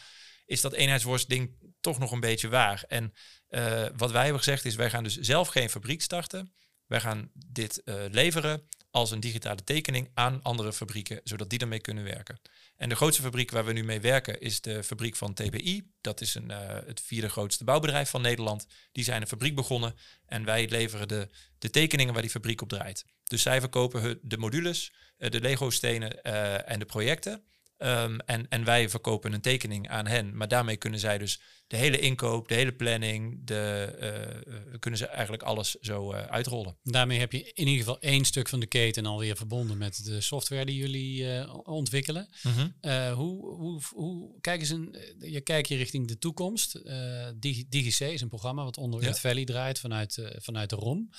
[0.46, 2.84] is dat eenheidsworst ding toch nog een beetje waar.
[2.88, 3.12] En
[3.48, 6.54] uh, wat wij hebben gezegd is, wij gaan dus zelf geen fabriek starten.
[6.86, 12.04] Wij gaan dit leveren als een digitale tekening aan andere fabrieken, zodat die ermee kunnen
[12.04, 12.40] werken.
[12.76, 15.90] En de grootste fabriek waar we nu mee werken is de fabriek van TBI.
[16.00, 18.66] Dat is een, uh, het vierde grootste bouwbedrijf van Nederland.
[18.92, 19.94] Die zijn een fabriek begonnen
[20.26, 23.04] en wij leveren de, de tekeningen waar die fabriek op draait.
[23.24, 26.22] Dus zij verkopen de modules, de Lego-stenen
[26.66, 27.44] en de projecten.
[27.78, 30.36] Um, en, en wij verkopen een tekening aan hen.
[30.36, 33.94] Maar daarmee kunnen zij dus de hele inkoop, de hele planning, de,
[34.40, 36.76] uh, kunnen ze eigenlijk alles zo uh, uitrollen.
[36.82, 40.20] Daarmee heb je in ieder geval één stuk van de keten alweer verbonden met de
[40.20, 42.28] software die jullie uh, ontwikkelen.
[42.42, 42.74] -hmm.
[43.12, 46.80] hoe, hoe, hoe, kijk eens een, je kijkt je richting de toekomst.
[47.36, 49.06] Digi, DigiC is een programma wat onder ja.
[49.06, 51.10] het Valley draait vanuit, vanuit de ROM.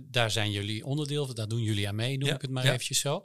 [0.00, 2.34] daar zijn jullie onderdeel, daar doen jullie aan mee, noem ja.
[2.34, 2.72] ik het maar ja.
[2.72, 3.22] eventjes zo.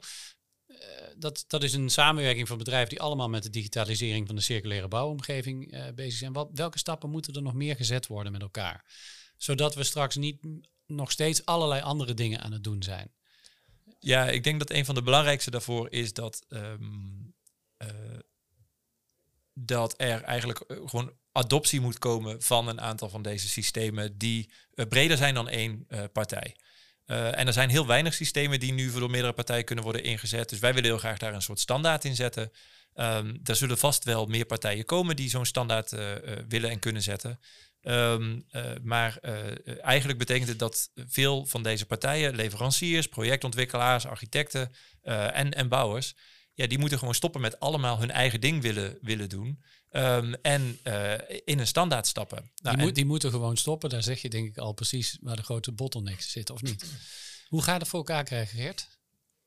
[0.84, 4.42] Eh, dat, dat is een samenwerking van bedrijven die allemaal met de digitalisering van de
[4.42, 6.32] circulaire bouwomgeving uh, bezig zijn.
[6.32, 8.84] Wat, welke stappen moeten er nog meer gezet worden met elkaar?
[9.36, 10.46] Zodat we straks niet
[10.86, 13.12] nog steeds allerlei andere dingen aan het doen zijn.
[13.98, 17.34] Ja, ik denk dat een van de belangrijkste daarvoor is dat, um,
[17.78, 17.88] uh,
[19.52, 24.50] dat er eigenlijk gewoon adoptie moet komen van een aantal van deze systemen die
[24.88, 26.56] breder zijn dan één partij.
[27.06, 30.48] Uh, en er zijn heel weinig systemen die nu door meerdere partijen kunnen worden ingezet.
[30.48, 32.52] Dus wij willen heel graag daar een soort standaard in zetten.
[32.94, 36.16] Um, er zullen vast wel meer partijen komen die zo'n standaard uh, uh,
[36.48, 37.40] willen en kunnen zetten.
[37.82, 38.46] Um,
[38.82, 39.18] maar
[39.80, 46.14] eigenlijk betekent het dat veel van deze partijen, leveranciers, projectontwikkelaars, architecten en, en bouwers,
[46.54, 49.62] ja, die moeten gewoon stoppen met allemaal hun eigen ding willen, willen doen.
[49.90, 51.12] Um, en uh,
[51.44, 52.50] in een standaard stappen.
[52.62, 53.90] Nou, die, moet, die, moeten gewoon stoppen.
[53.90, 56.84] Daar zeg je denk ik al precies waar de grote bottlenecks zitten, of niet?
[57.48, 58.88] Hoe ga je dat voor elkaar krijgen, Geert?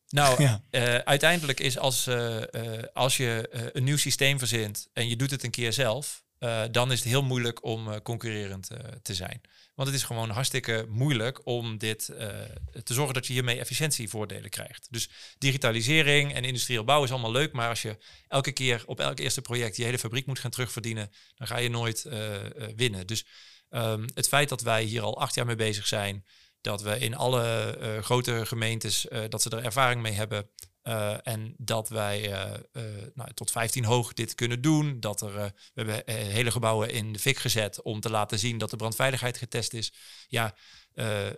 [0.09, 0.61] Nou, ja.
[0.71, 2.41] uh, uiteindelijk is als, uh,
[2.93, 6.23] als je een nieuw systeem verzint en je doet het een keer zelf,
[6.71, 8.69] dan is het heel moeilijk om concurrerend
[9.01, 9.41] te zijn.
[9.77, 12.17] Want het is gewoon hartstikke moeilijk om dit uh,
[12.83, 14.87] te zorgen dat je hiermee efficiëntievoordelen krijgt.
[14.89, 19.19] Dus digitalisering en industrieel bouwen is allemaal leuk, maar als je elke keer op elk
[19.19, 22.43] eerste project je hele fabriek moet gaan terugverdienen, dan ga je nooit uh, uh,
[22.75, 23.07] winnen.
[23.07, 23.25] Dus
[23.69, 26.25] um, het feit dat wij hier al acht jaar mee bezig zijn,
[26.61, 30.49] dat we in alle grote gemeentes, dat ze er ervaring mee hebben,
[30.87, 34.99] Uh, en dat wij uh, uh, nou, tot 15 hoog dit kunnen doen.
[34.99, 38.69] Dat er, we hebben hele gebouwen in de fik gezet om te laten zien dat
[38.69, 39.93] de brandveiligheid getest is.
[40.27, 40.55] Ja,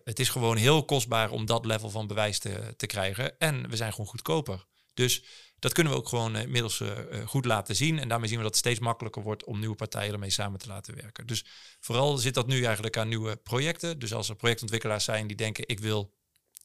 [0.04, 3.40] het is gewoon heel kostbaar om dat level van bewijs te, te krijgen.
[3.40, 4.66] En we zijn gewoon goedkoper.
[4.94, 5.24] Dus
[5.60, 6.84] dat kunnen we ook gewoon inmiddels
[7.26, 8.00] goed laten zien.
[8.00, 10.68] En daarmee zien we dat het steeds makkelijker wordt om nieuwe partijen ermee samen te
[10.68, 11.28] laten werken.
[11.28, 11.46] Dus
[11.80, 14.00] vooral zit dat nu eigenlijk aan nieuwe projecten.
[14.00, 16.14] Dus als er projectontwikkelaars zijn die denken ik wil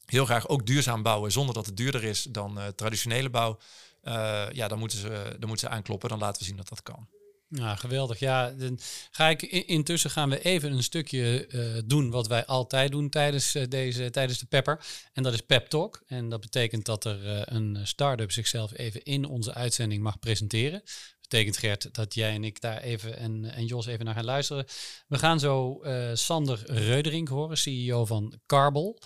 [0.05, 3.59] heel graag ook duurzaam bouwen zonder dat het duurder is dan uh, traditionele bouw.
[4.03, 6.09] Uh, ja, dan moeten, ze, dan moeten ze aankloppen.
[6.09, 7.07] Dan laten we zien dat dat kan.
[7.49, 8.19] Ja, geweldig.
[8.19, 8.79] Ja, dan
[9.11, 11.47] ga ik intussen gaan we even een stukje
[11.85, 14.85] doen wat wij altijd doen tijdens, deze, tijdens de Pepper.
[15.13, 16.01] En dat is Pep Talk.
[16.07, 20.83] En dat betekent dat er een start-up zichzelf even in onze uitzending mag presenteren.
[21.21, 24.65] Betekent Gert dat jij en ik daar even en, en Jos even naar gaan luisteren.
[25.07, 25.81] We gaan zo
[26.13, 28.99] Sander Reuderink horen, CEO van Carbol.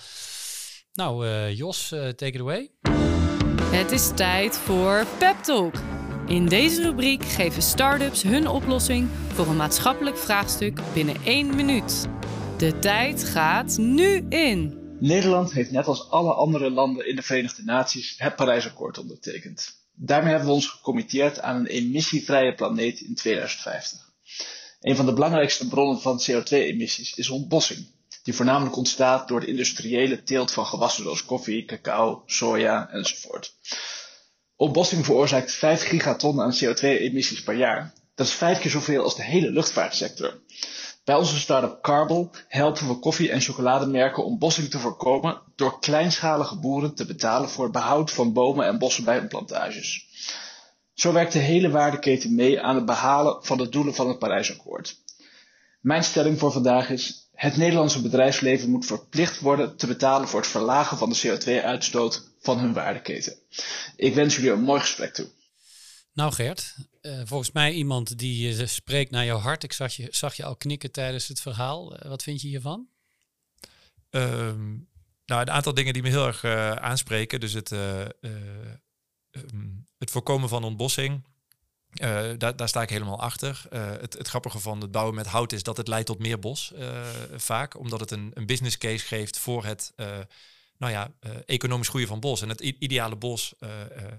[0.94, 2.72] Nou, uh, Jos, uh, take it away.
[3.64, 5.74] Het is tijd voor Pep Talk.
[6.28, 12.08] In deze rubriek geven start-ups hun oplossing voor een maatschappelijk vraagstuk binnen één minuut.
[12.58, 14.78] De tijd gaat nu in.
[15.00, 19.88] Nederland heeft net als alle andere landen in de Verenigde Naties het Parijsakkoord ondertekend.
[19.94, 24.12] Daarmee hebben we ons gecommitteerd aan een emissievrije planeet in 2050.
[24.80, 27.88] Een van de belangrijkste bronnen van CO2-emissies is ontbossing
[28.30, 33.56] die voornamelijk ontstaat door de industriële teelt van gewassen zoals koffie, cacao, soja enzovoort.
[34.56, 37.94] Ontbossing veroorzaakt 5 gigaton aan CO2-emissies per jaar.
[38.16, 40.42] Dat is vijf keer zoveel als de hele luchtvaartsector.
[41.04, 46.96] Bij onze start-up Carbol helpen we koffie- en chocolademerken ontbossing te voorkomen door kleinschalige boeren
[46.96, 50.08] te betalen voor behoud van bomen en bossen bij hun plantages.
[50.94, 54.98] Zo werkt de hele waardeketen mee aan het behalen van de doelen van het Parijsakkoord.
[55.82, 60.50] Mijn stelling voor vandaag is: het Nederlandse bedrijfsleven moet verplicht worden te betalen voor het
[60.50, 63.36] verlagen van de CO2-uitstoot van hun waardeketen.
[63.96, 65.28] Ik wens jullie een mooi gesprek toe.
[66.14, 69.64] Nou Gert, uh, volgens mij iemand die uh, spreekt naar jouw hart.
[69.64, 71.94] Ik zag je, zag je al knikken tijdens het verhaal.
[71.94, 72.88] Uh, wat vind je hiervan?
[74.10, 74.88] Um,
[75.26, 76.46] nou, een aantal dingen die me heel erg
[76.80, 77.40] aanspreken.
[77.40, 81.24] Dus het, um, het voorkomen van ontbossing.
[81.94, 83.62] Uh, daar, daar, sta ik helemaal achter.
[83.74, 86.40] Uh, het, het, grappige van het bouwen met hout is dat het leidt tot meer
[86.40, 87.02] bos uh,
[87.36, 89.94] vaak, omdat het een, een, business case geeft voor het
[90.78, 91.12] nou ja,
[91.46, 92.42] economisch groeien van bos.
[92.42, 93.54] En het ideale bos,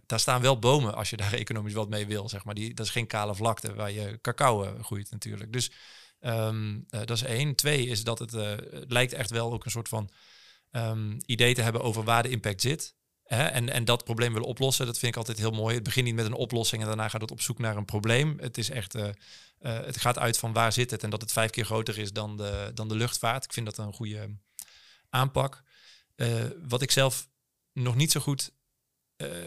[0.07, 2.55] daar staan wel bomen als je daar economisch wat mee wil, zeg maar.
[2.55, 5.53] Die, dat is geen kale vlakte waar je cacao groeit natuurlijk.
[5.53, 5.71] Dus
[6.21, 7.55] um, dat is één.
[7.55, 8.33] Twee is dat het,
[8.89, 10.11] lijkt echt wel ook een soort van
[10.71, 12.95] um, idee te hebben over waar de impact zit.
[13.35, 15.75] Hè, en, en dat probleem willen oplossen, dat vind ik altijd heel mooi.
[15.75, 18.39] Het begint niet met een oplossing en daarna gaat het op zoek naar een probleem.
[18.41, 19.13] Het is echt, uh, uh,
[19.61, 22.37] het gaat uit van waar zit het en dat het vijf keer groter is dan
[22.37, 23.45] de, dan de luchtvaart.
[23.45, 24.37] Ik vind dat een goede
[25.11, 25.63] aanpak.
[26.17, 27.29] Uh, wat ik zelf
[27.73, 28.51] nog niet zo goed.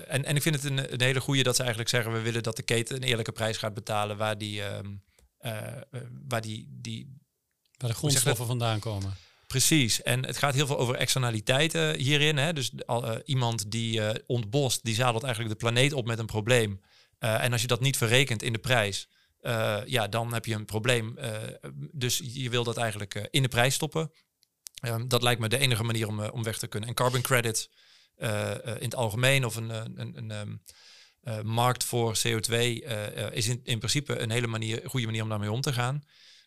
[0.07, 2.43] en, en ik vind het een, een hele goede dat ze eigenlijk zeggen: we willen
[2.43, 5.03] dat de keten een eerlijke prijs gaat betalen waar die, um,
[6.27, 7.17] waar die, die
[7.77, 9.13] waar de grondstoffen vandaan komen.
[9.53, 10.01] Precies.
[10.01, 12.37] En het gaat heel veel over externaliteiten hierin.
[12.37, 12.53] Hè?
[12.53, 16.81] Dus uh, iemand die uh, ontbost, die zadelt eigenlijk de planeet op met een probleem.
[17.19, 19.09] Uh, en als je dat niet verrekent in de prijs,
[19.85, 21.17] ja, dan heb je een probleem.
[21.91, 24.11] dus je wil dat eigenlijk in de prijs stoppen.
[24.85, 26.89] Um, dat lijkt me de enige manier om, om weg te kunnen.
[26.89, 27.69] En carbon credits
[28.17, 28.27] in
[28.79, 32.53] het algemeen of een, een, een um, markt voor CO2
[33.31, 36.03] is in, in principe een hele manier, goede manier om daarmee om te gaan.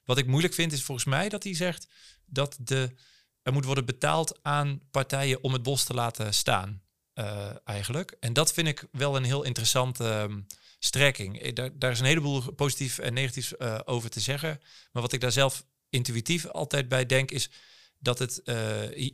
[0.06, 1.88] Wat ik moeilijk vind is volgens mij dat hij zegt
[2.24, 2.94] dat de,
[3.42, 6.82] er moet worden betaald aan partijen om het bos te laten staan,
[7.14, 8.16] uh, eigenlijk.
[8.20, 10.46] En dat vind ik wel een heel interessante um,
[10.78, 11.40] strekking.
[11.40, 14.60] Eh, daar, daar, is een heleboel positief en negatief uh, over te zeggen.
[14.92, 17.50] Maar wat ik daar zelf intuïtief altijd bij denk is
[17.98, 18.40] dat het,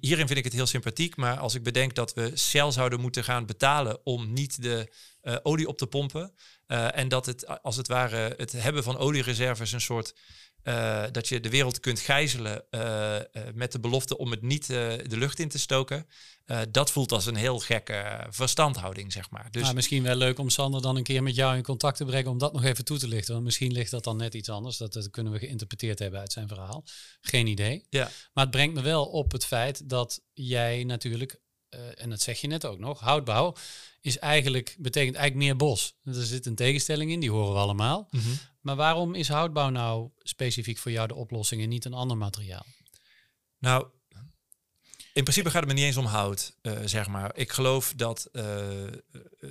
[0.01, 3.25] hierin vind ik het heel sympathiek, maar als ik bedenk dat we Shell zouden moeten
[3.25, 4.93] gaan betalen om niet de
[5.43, 6.35] olie op te pompen
[6.67, 10.15] en dat het als het ware het hebben van oliereserves een soort
[10.65, 14.67] uh, dat je de wereld kunt gijzelen uh, uh, met de belofte om het niet
[14.67, 16.07] de lucht in te stoken.
[16.71, 19.51] dat voelt als een heel gekke verstandhouding, zeg maar.
[19.51, 22.31] Dus misschien wel leuk om Sander dan een keer met jou in contact te brengen
[22.31, 23.33] om dat nog even toe te lichten.
[23.33, 24.77] Want misschien ligt dat dan net iets anders.
[24.77, 26.85] Dat, dat kunnen we geïnterpreteerd hebben uit zijn verhaal.
[27.21, 27.87] Geen idee.
[27.91, 28.11] Ja.
[28.33, 31.41] Maar het brengt me wel op het feit dat jij natuurlijk,
[31.95, 33.55] en dat zeg je net ook nog, houtbouw
[34.01, 35.97] is eigenlijk, betekent eigenlijk meer bos.
[36.05, 38.09] Er zit een tegenstelling in, die horen we allemaal.
[38.11, 38.39] Mm -hmm.
[38.61, 42.67] Maar waarom is houtbouw nou specifiek voor jou de oplossing en niet een ander materiaal?
[43.59, 43.87] Nou,
[45.13, 47.37] in principe gaat het me niet eens om hout, uh, zeg maar.
[47.37, 48.43] Ik geloof dat uh,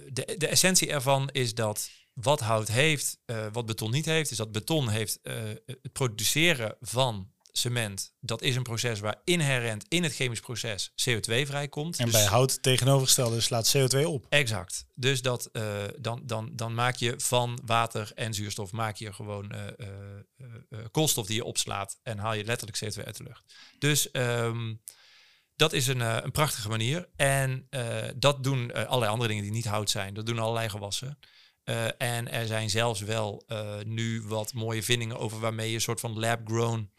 [0.10, 4.38] de, de essentie ervan is dat wat hout heeft, uh, wat beton niet heeft, is
[4.38, 10.14] dat beton heeft het produceren van cement, dat is een proces waar inherent in het
[10.14, 11.98] chemisch proces CO2 vrijkomt.
[11.98, 14.26] En Dus- bij hout tegenovergestelde slaat CO2 op.
[14.30, 14.86] Exact.
[14.96, 19.52] Dus dat, eh, dan, dan, dan maak je van water en zuurstof maak je gewoon
[19.52, 23.44] eh, eh, koolstof die je opslaat en haal je letterlijk CO2 uit de lucht.
[23.80, 24.74] Dus ehm,
[25.56, 27.10] dat is een, een prachtige manier.
[27.16, 27.68] En
[28.16, 30.14] dat doen allerlei andere dingen die niet hout zijn.
[30.14, 31.20] Dat doen allerlei gewassen.
[31.98, 33.46] En er zijn zelfs wel
[33.86, 36.90] nu wat mooie vindingen over waarmee je een soort van lab-grown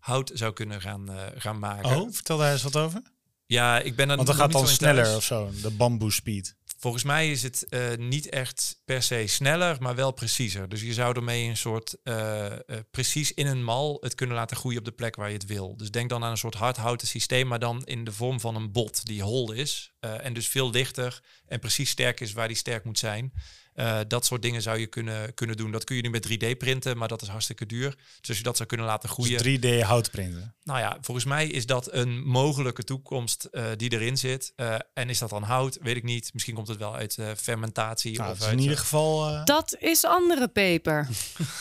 [0.00, 1.96] hout zou kunnen gaan, eh, gaan maken.
[1.96, 3.02] Oh, vertel daar eens wat over.
[3.46, 4.76] Ja, ik ben er Want dan nog gaat dan thuis.
[4.76, 6.58] sneller of zo, de bamboe speed.
[6.78, 10.68] Volgens mij is het eh, niet echt per se sneller, maar wel preciezer.
[10.68, 12.46] Dus je zou ermee een soort eh,
[12.90, 15.76] precies in een mal het kunnen laten groeien op de plek waar je het wil.
[15.76, 18.72] Dus denk dan aan een soort hardhouten systeem, maar dan in de vorm van een
[18.72, 19.92] bot die hol is.
[20.00, 23.32] en dus veel lichter en precies sterk is waar die sterk moet zijn.
[23.80, 25.70] Eh, dat soort dingen zou je kunnen, kunnen doen.
[25.70, 27.96] Dat kun je nu met 3D printen, maar dat is hartstikke duur.
[28.20, 29.42] Dus als je dat zou kunnen laten groeien.
[29.42, 30.54] Dus 3D hout printen.
[30.64, 34.52] Nou ja, volgens mij is dat een mogelijke toekomst eh, die erin zit.
[34.56, 35.78] Eh, en is dat dan hout?
[35.82, 36.30] Weet ik niet.
[36.32, 38.18] Misschien komt het wel uit eh, fermentatie.
[38.18, 39.44] Nou, of uit, in ieder geval...
[39.44, 41.08] Dat is andere peper.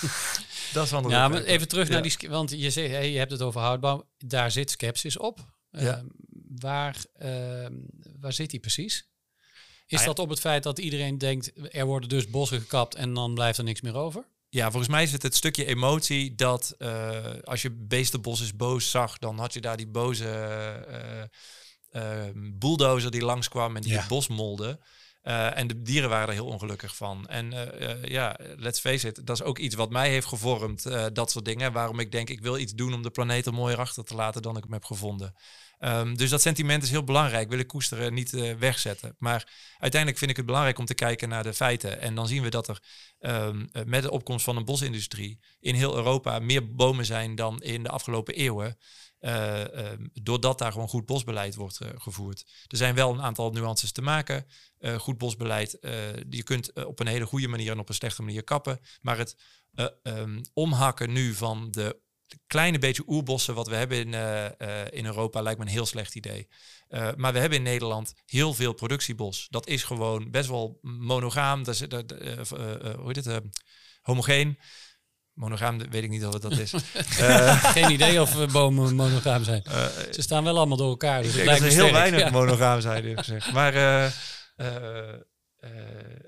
[0.73, 1.93] dat is wel Ja, maar even terug Ja.
[1.93, 2.29] naar die...
[2.29, 4.07] Want je, zegt, hey, je hebt het over houtbouw.
[4.17, 5.39] Daar zit skepsis op.
[5.71, 5.79] Ja.
[5.79, 6.05] Ehm,
[6.59, 7.73] waar, ehm,
[8.19, 9.08] waar zit die precies?
[9.89, 11.51] Is Nou dat op het feit dat iedereen denkt...
[11.75, 14.25] er worden dus bossen gekapt en dan blijft er niks meer over?
[14.49, 18.89] Ja, volgens mij is het het stukje emotie dat eh, als je Beestenbos is boos
[18.89, 21.23] zag, dan had je daar die boze eh
[21.89, 23.99] eh, bulldozer die langskwam en die Ja.
[23.99, 24.79] het bos molde.
[25.21, 27.27] Eh, en de dieren waren er heel ongelukkig van.
[27.27, 30.83] En eh, eh, ja, let's face it, dat is ook iets wat mij heeft gevormd,
[31.13, 31.73] dat soort dingen.
[31.73, 34.41] Waarom ik denk, ik wil iets doen om de planeet er mooier achter te laten
[34.41, 35.33] dan ik hem heb gevonden.
[35.79, 39.15] Ehm, dus dat sentiment is heel belangrijk, wil ik koesteren, niet wegzetten.
[39.17, 42.01] Maar uiteindelijk vind ik het belangrijk om te kijken naar de feiten.
[42.01, 42.79] En dan zien we dat er
[43.19, 47.61] ehm, eh, met de opkomst van een bosindustrie in heel Europa meer bomen zijn dan
[47.61, 48.77] in de afgelopen eeuwen.
[49.19, 52.45] Eh, ehm, doordat daar gewoon goed bosbeleid wordt eh, gevoerd.
[52.67, 54.45] Er zijn wel een aantal nuances te maken.
[54.77, 55.77] Eh, goed bosbeleid,
[56.29, 58.79] je kunt op een hele goede manier en op een slechte manier kappen.
[59.01, 59.37] Maar het
[59.73, 61.99] eh, ehm, omhakken nu van de
[62.47, 64.13] kleine beetje oerbossen wat we hebben in,
[64.91, 66.47] in Europa lijkt me een heel slecht idee.
[66.89, 69.47] Maar we hebben in Nederland heel veel productiebos.
[69.49, 71.63] Dat is gewoon best wel monogaam.
[71.63, 73.43] Dat is, hoe heet het?
[74.01, 74.59] homogeen.
[75.39, 76.73] Monogaam weet ik niet of het dat is.
[77.19, 79.63] Eh, Geen idee of eh, bomen monogaam zijn.
[79.63, 81.21] eh, Ze staan wel allemaal door elkaar.
[81.21, 82.29] Dus ik het denk lijkt dat er heel weinig Ja.
[82.29, 83.51] monogaam zijn, eerlijk gezegd.
[83.51, 83.73] Maar
[84.55, 85.13] eh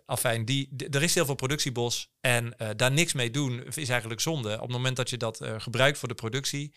[0.06, 4.54] afijn, die, er is heel veel productiebos en daar niks mee doen is eigenlijk zonde.
[4.54, 6.74] Op het moment dat je dat gebruikt voor de productie,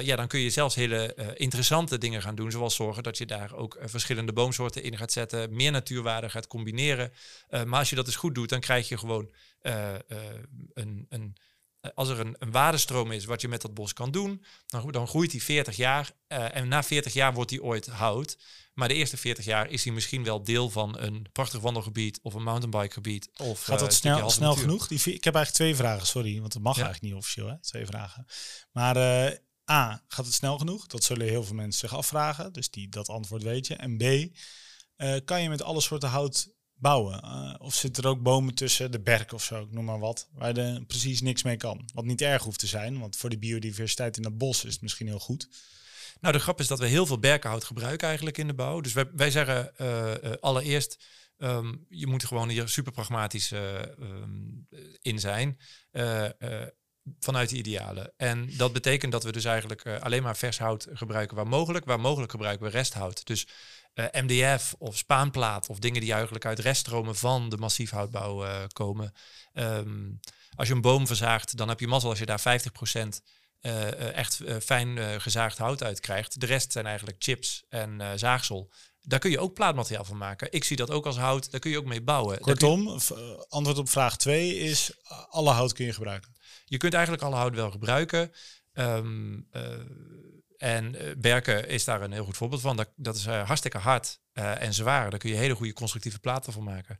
[0.00, 2.50] ja, dan kun je zelfs hele interessante dingen gaan doen.
[2.50, 7.12] Zoals zorgen dat je daar ook verschillende boomsoorten in gaat zetten, meer natuurwaarde gaat combineren.
[7.50, 9.30] Maar als je dat eens goed doet, dan krijg je gewoon
[10.74, 11.06] een...
[11.08, 11.36] een
[11.94, 15.08] als er een, een waardestroom is wat je met dat bos kan doen, dan, dan
[15.08, 16.10] groeit die 40 jaar.
[16.26, 18.38] eh, en na 40 jaar wordt die ooit hout.
[18.74, 22.34] Maar de eerste 40 jaar is hij misschien wel deel van een prachtig wandelgebied of
[22.34, 23.30] een mountainbikegebied.
[23.36, 24.86] Of, Gaat eh, dat stukje snel, snel genoeg?
[24.86, 26.82] Die, ik heb eigenlijk twee vragen, sorry, want dat mag Ja.
[26.82, 27.60] eigenlijk niet officieel, hè?
[27.60, 28.26] Twee vragen.
[28.72, 29.36] Maar eh,
[29.70, 30.86] A, gaat het snel genoeg?
[30.86, 33.74] Dat zullen heel veel mensen zich afvragen, dus die, dat antwoord weet je.
[33.74, 34.02] En B,
[34.96, 37.22] eh, kan je met alle soorten hout bouwen?
[37.22, 40.28] Eh, of zitten er ook bomen tussen de berk of zo, ik noem maar wat,
[40.32, 41.88] waar je precies niks mee kan?
[41.94, 44.82] Wat niet erg hoeft te zijn, want voor de biodiversiteit in het bos is het
[44.82, 45.48] misschien heel goed.
[46.20, 48.80] Nou, de grap is dat we heel veel berkenhout gebruiken eigenlijk in de bouw.
[48.80, 51.04] Dus wij, wij zeggen eh, eh, allereerst,
[51.38, 54.40] ehm, je moet gewoon hier super pragmatisch eh, ehm,
[55.02, 55.58] in zijn.
[57.20, 58.12] vanuit de idealen.
[58.16, 61.84] En dat betekent dat we dus eigenlijk alleen maar vers hout gebruiken waar mogelijk.
[61.84, 63.26] Waar mogelijk gebruiken we resthout.
[63.26, 63.46] Dus
[63.96, 69.12] eh, MDF of spaanplaat of dingen die eigenlijk uit reststromen van de massiefhoutbouw eh, komen.
[69.52, 70.10] Ehm,
[70.54, 73.22] als je een boom verzaagt, dan heb je mazzel als je daar 50%
[73.60, 76.40] eh, echt fijn gezaagd hout uit krijgt.
[76.40, 78.72] De rest zijn eigenlijk chips en zaagsel.
[79.00, 80.52] Daar kun je ook plaatmateriaal van maken.
[80.52, 81.50] Ik zie dat ook als hout.
[81.50, 82.34] Daar kun je ook mee bouwen.
[82.34, 82.98] Je- Kortom,
[83.48, 84.90] antwoord op vraag 2 is,
[85.28, 86.34] alle hout kun je gebruiken.
[86.64, 88.32] je kunt eigenlijk alle hout wel gebruiken.
[88.72, 89.62] Ehm, eh,
[90.58, 92.76] en eh, berken is daar een heel goed voorbeeld van.
[92.76, 95.10] Dat, dat is eh, hartstikke hard eh, en zwaar.
[95.10, 96.98] Daar kun je hele goede constructieve platen van maken.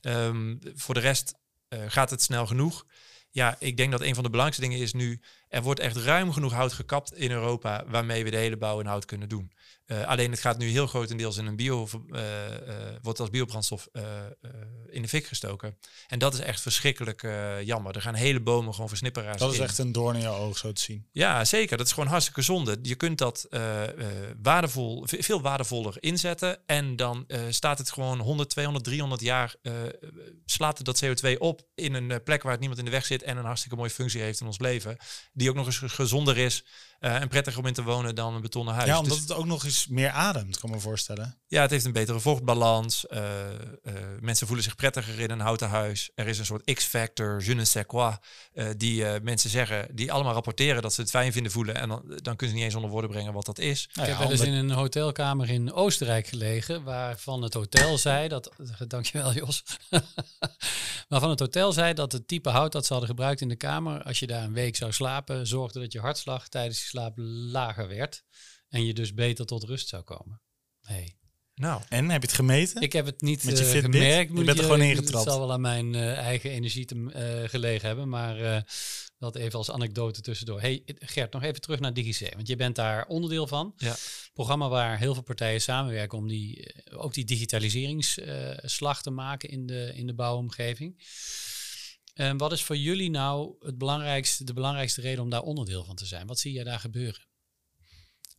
[0.00, 1.40] Ehm, voor de rest
[1.86, 2.86] gaat het snel genoeg.
[3.30, 5.20] Ja, ik denk dat een van de belangrijkste dingen is nu...
[5.48, 7.84] er wordt echt ruim genoeg hout gekapt in Europa...
[7.86, 9.52] waarmee we de hele bouw in hout kunnen doen.
[9.86, 11.88] Eh, alleen het gaat nu heel grotendeels in een bio...
[12.10, 13.88] eh, eh, wordt als biobrandstof
[14.90, 15.78] in de fik gestoken.
[16.08, 17.22] En dat is echt verschrikkelijk
[17.64, 17.94] jammer.
[17.94, 19.64] Er gaan hele bomen gewoon versnipperaars Dat is in.
[19.64, 21.08] echt een doorn in je oog, zo te zien.
[21.12, 21.76] Ja, zeker.
[21.76, 22.78] Dat is gewoon hartstikke zonde.
[22.82, 23.46] Je kunt dat
[24.42, 26.58] waardevol, ve- veel waardevoller inzetten.
[26.66, 29.54] En dan staat het gewoon 100, 200, 300 jaar.
[30.44, 33.22] slaat het dat CO2 op in een plek waar het niemand in de weg zit.
[33.22, 34.96] En een hartstikke mooie functie heeft in ons leven.
[35.32, 36.64] die ook nog eens gezonder is
[37.04, 38.86] uh, en prettiger om in te wonen dan een betonnen huis.
[38.88, 41.38] Ja, omdat Dus- het ook nog eens meer ademt, kan ik me voorstellen.
[41.46, 43.06] ja, het heeft een betere vochtbalans.
[43.06, 43.58] eh, eh,
[44.20, 46.10] mensen voelen zich prettiger in een houten huis.
[46.14, 48.16] Er is een soort X-factor, je ne sais quoi,
[48.52, 51.74] eh, die eh, mensen zeggen, die allemaal rapporteren dat ze het fijn vinden voelen.
[51.74, 53.88] En dan, dan kunnen ze niet eens onder woorden brengen wat dat is.
[53.92, 57.54] Nou ik ja, heb wel eens omdat- in een hotelkamer in Oostenrijk gelegen, waarvan het
[57.54, 58.50] hotel zei dat.
[58.88, 59.62] Dankjewel, Jos.
[61.08, 64.02] waarvan het hotel zei dat het type hout dat ze hadden gebruikt in de kamer,
[64.02, 67.12] als je daar een week zou slapen, zorgde dat je hartslag tijdens slaap
[67.52, 68.24] lager werd.
[68.68, 70.42] En je dus beter tot rust zou komen.
[70.88, 71.20] Nee.
[71.54, 72.82] Nou, En, heb je het gemeten?
[72.82, 74.38] Ik heb het niet Met je eh, gemerkt.
[74.38, 75.24] Je bent er gewoon ingetrapt.
[75.24, 78.08] Het zal wel aan mijn eh, eigen energie te, eh, gelegen hebben.
[78.08, 78.64] Maar
[79.18, 80.60] dat even als anekdote tussendoor.
[80.60, 82.34] Hey Gert, nog even terug naar DigiC.
[82.34, 83.74] Want je bent daar onderdeel van.
[83.76, 83.96] Ja.
[84.32, 89.92] Programma waar heel veel partijen samenwerken om die, ook die digitaliseringsslag te maken in de,
[89.94, 91.02] in de bouwomgeving.
[92.14, 95.96] En wat is voor jullie nou het belangrijkste, de belangrijkste reden om daar onderdeel van
[95.96, 96.26] te zijn?
[96.26, 97.26] Wat zie je daar gebeuren?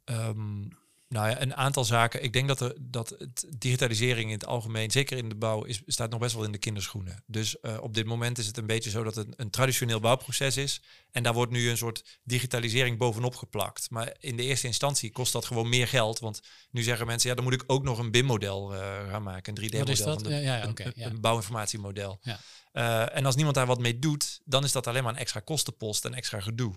[0.03, 0.59] Ehm,
[1.07, 2.23] nou ja, een aantal zaken.
[2.23, 5.81] Ik denk dat, er, dat het digitalisering in het algemeen, zeker in de bouw, is,
[5.85, 7.23] staat nog best wel in de kinderschoenen.
[7.27, 10.57] Dus eh, op dit moment is het een beetje zo dat het een traditioneel bouwproces
[10.57, 10.81] is.
[11.11, 13.89] En daar wordt nu een soort digitalisering bovenop geplakt.
[13.89, 16.19] Maar in de eerste instantie kost dat gewoon meer geld.
[16.19, 19.57] Want nu zeggen mensen, ja, dan moet ik ook nog een BIM-model eh, gaan maken.
[19.57, 19.79] Een 3D-model.
[19.79, 20.21] Wat is dat?
[20.21, 21.05] van de- Ja, ja, oké, een, ja.
[21.07, 22.19] een bouwinformatiemodel.
[22.21, 22.39] Ja.
[22.73, 25.39] Eh, en als niemand daar wat mee doet, dan is dat alleen maar een extra
[25.39, 26.73] kostenpost en extra gedoe.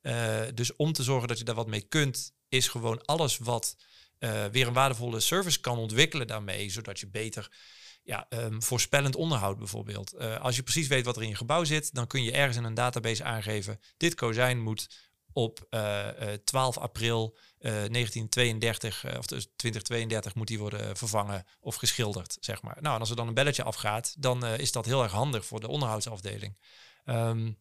[0.00, 3.76] Eh, dus om te zorgen dat je daar wat mee kunt, is gewoon alles wat
[4.18, 7.50] eh, weer een waardevolle service kan ontwikkelen daarmee, zodat je beter
[8.02, 10.18] ja, ehm, voorspellend onderhoud bijvoorbeeld.
[10.18, 12.64] Als je precies weet wat er in je gebouw zit, dan kun je ergens in
[12.64, 19.26] een database aangeven, dit kozijn moet op eh, eh, 12 april eh, 1932 eh, of
[19.26, 22.76] dus 2032 moet die worden vervangen of geschilderd, zeg maar.
[22.80, 25.46] Nou, en als er dan een belletje afgaat, dan eh, is dat heel erg handig
[25.46, 26.58] voor de onderhoudsafdeling.
[27.04, 27.52] Ehm,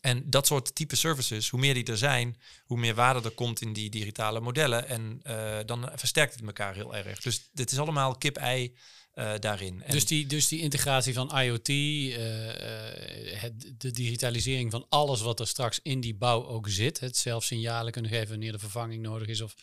[0.00, 3.60] en dat soort type services, hoe meer die er zijn, hoe meer waarde er komt
[3.60, 4.88] in die digitale modellen.
[4.88, 7.20] En eh, dan versterkt het elkaar heel erg.
[7.20, 8.76] Dus dit is allemaal kip-ei
[9.12, 9.82] eh, daarin.
[9.88, 15.40] Dus die, dus die integratie van IoT, eh, eh, het, de digitalisering van alles wat
[15.40, 19.02] er straks in die bouw ook zit, het zelf signalen kunnen geven wanneer de vervanging
[19.02, 19.54] nodig is of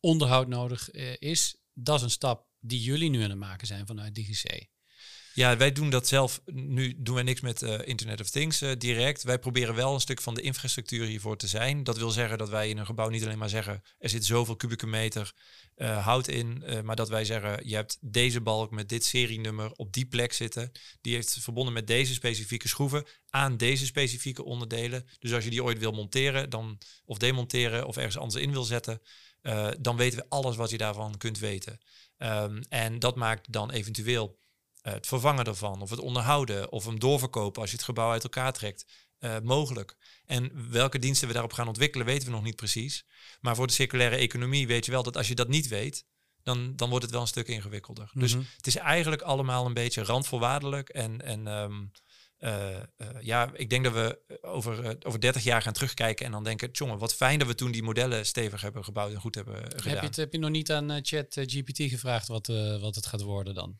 [0.00, 4.14] onderhoud nodig is, dat is een stap die jullie nu aan het maken zijn vanuit
[4.14, 4.68] DigiC.
[5.34, 6.40] Ja, wij doen dat zelf.
[6.44, 9.22] Nu doen wij niks met eh, Internet of Things eh, direct.
[9.22, 11.84] Wij proberen wel een stuk van de infrastructuur hiervoor te zijn.
[11.84, 13.82] Dat wil zeggen dat wij in een gebouw niet alleen maar zeggen...
[13.98, 15.32] er zit zoveel kubieke meter
[15.74, 16.64] eh, hout in.
[16.84, 20.72] maar dat wij zeggen, je hebt deze balk met dit serienummer op die plek zitten.
[21.00, 25.06] Die heeft verbonden met deze specifieke schroeven aan deze specifieke onderdelen.
[25.18, 28.64] Dus als je die ooit wil monteren dan, of demonteren of ergens anders in wil
[28.64, 29.00] zetten...
[29.80, 31.80] dan weten we alles wat je daarvan kunt weten.
[32.16, 34.40] Ehm, en dat maakt dan eventueel
[34.82, 38.52] het vervangen ervan, of het onderhouden, of hem doorverkopen als je het gebouw uit elkaar
[38.52, 38.84] trekt,
[39.18, 39.96] eh, mogelijk.
[40.26, 43.04] En welke diensten we daarop gaan ontwikkelen, weten we nog niet precies.
[43.40, 46.04] Maar voor de circulaire economie weet je wel dat als je dat niet weet,
[46.42, 48.10] dan, dan wordt het wel een stuk ingewikkelder.
[48.14, 48.44] Dus Mhm.
[48.56, 50.88] het is eigenlijk allemaal een beetje randvoorwaardelijk.
[50.88, 51.72] En, en ehm,
[52.38, 52.84] eh, eh,
[53.20, 56.68] ja, ik denk dat we over, eh, over 30 jaar gaan terugkijken en dan denken,
[56.72, 59.62] jongen, wat fijn dat we toen die modellen stevig hebben gebouwd en goed hebben eh,
[59.62, 59.88] gedaan.
[59.92, 63.06] Heb je, het, heb je nog niet aan Chat GPT gevraagd wat, eh, wat het
[63.06, 63.78] gaat worden dan?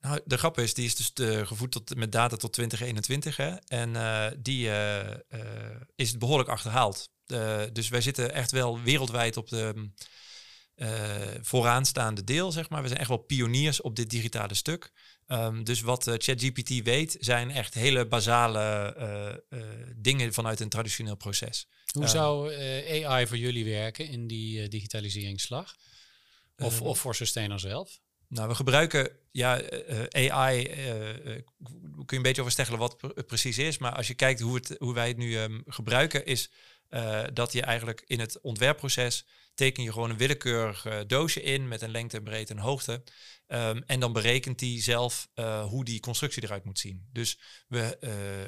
[0.00, 3.36] Nou, de grap is, die is dus eh, gevoed tot, met data tot 2021.
[3.36, 3.54] Hè?
[3.66, 5.16] En eh, die eh,
[5.96, 7.08] is behoorlijk achterhaald.
[7.72, 9.94] Dus wij zitten echt wel wereldwijd op de mm,
[10.74, 10.88] eh,
[11.40, 12.82] vooraanstaande deel, zeg maar.
[12.82, 14.92] We zijn echt wel pioniers op dit digitale stuk.
[15.26, 19.44] Ehm, dus wat ChatGPT weet, zijn echt hele basale
[19.96, 21.66] dingen vanuit een traditioneel proces.
[21.92, 22.08] Hoe Ja.
[22.08, 22.54] zou
[23.04, 25.76] AI voor jullie werken in die digitaliseringsslag?
[26.58, 28.00] Of, Ehm, of voor Sustainer zelf?
[28.30, 30.66] Nou, we gebruiken ja, eh, eh, AI.
[30.66, 33.78] eh, eh, kun je een beetje oversteggelen wat het precies is.
[33.78, 36.50] Maar als je kijkt hoe, het, hoe wij het nu ehm, gebruiken, is
[37.32, 41.90] dat je eigenlijk in het ontwerpproces teken je gewoon een willekeurig doosje in met een
[41.90, 43.02] lengte, breedte en hoogte.
[43.46, 45.28] Ehm, en dan berekent die zelf
[45.68, 47.08] hoe die constructie eruit moet zien.
[47.12, 47.98] Dus we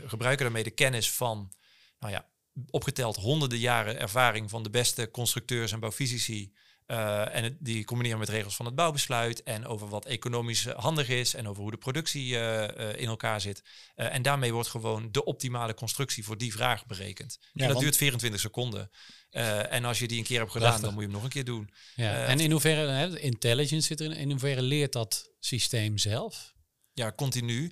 [0.06, 1.52] gebruiken daarmee de kennis van,
[1.98, 2.28] nou ja,
[2.70, 6.52] opgeteld honderden jaren ervaring van de beste constructeurs en bouwfysici.
[6.86, 10.78] Eh, en het, die combineren met regels van het bouwbesluit en over wat economisch eh,
[10.78, 13.62] handig is en over hoe de productie eh, in elkaar zit.
[13.94, 17.38] En daarmee wordt gewoon de optimale constructie voor die vraag berekend.
[17.40, 18.90] Ja, en dat want- duurt 24 seconden.
[19.30, 20.84] En als je die een keer hebt gedaan, Prachtig.
[20.86, 21.70] dan moet je hem nog een keer doen.
[21.94, 22.24] Ja.
[22.24, 26.54] en in hoeverre, hè, intelligence zit erin, in hoeverre leert dat systeem zelf?
[26.92, 27.64] Ja, continu.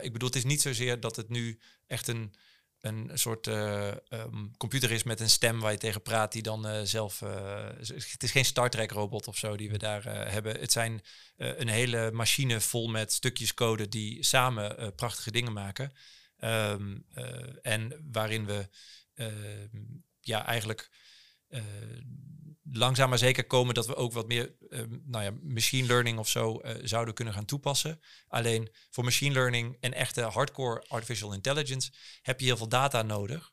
[0.00, 2.34] Ik bedoel, het is niet zozeer dat het nu echt een,
[2.84, 6.80] een soort ehm, computer is met een stem waar je tegen praat die dan eh,
[6.82, 7.22] zelf...
[7.22, 10.60] eh, het is geen Star Trek robot of zo die we daar eh, hebben.
[10.60, 11.02] Het zijn
[11.36, 15.92] een hele machine vol met stukjes code die samen prachtige dingen maken.
[16.44, 17.26] Ehm, eh,
[17.62, 18.68] en waarin we
[19.14, 19.82] ehm,
[20.20, 21.03] ja, eigenlijk uh,
[22.62, 26.28] langzaam maar zeker komen dat we ook wat meer ehm, nou ja, machine learning of
[26.28, 28.00] zo uh, zouden kunnen gaan toepassen.
[28.28, 31.92] Alleen voor machine learning en echte hardcore artificial intelligence
[32.22, 33.52] heb je heel veel data nodig.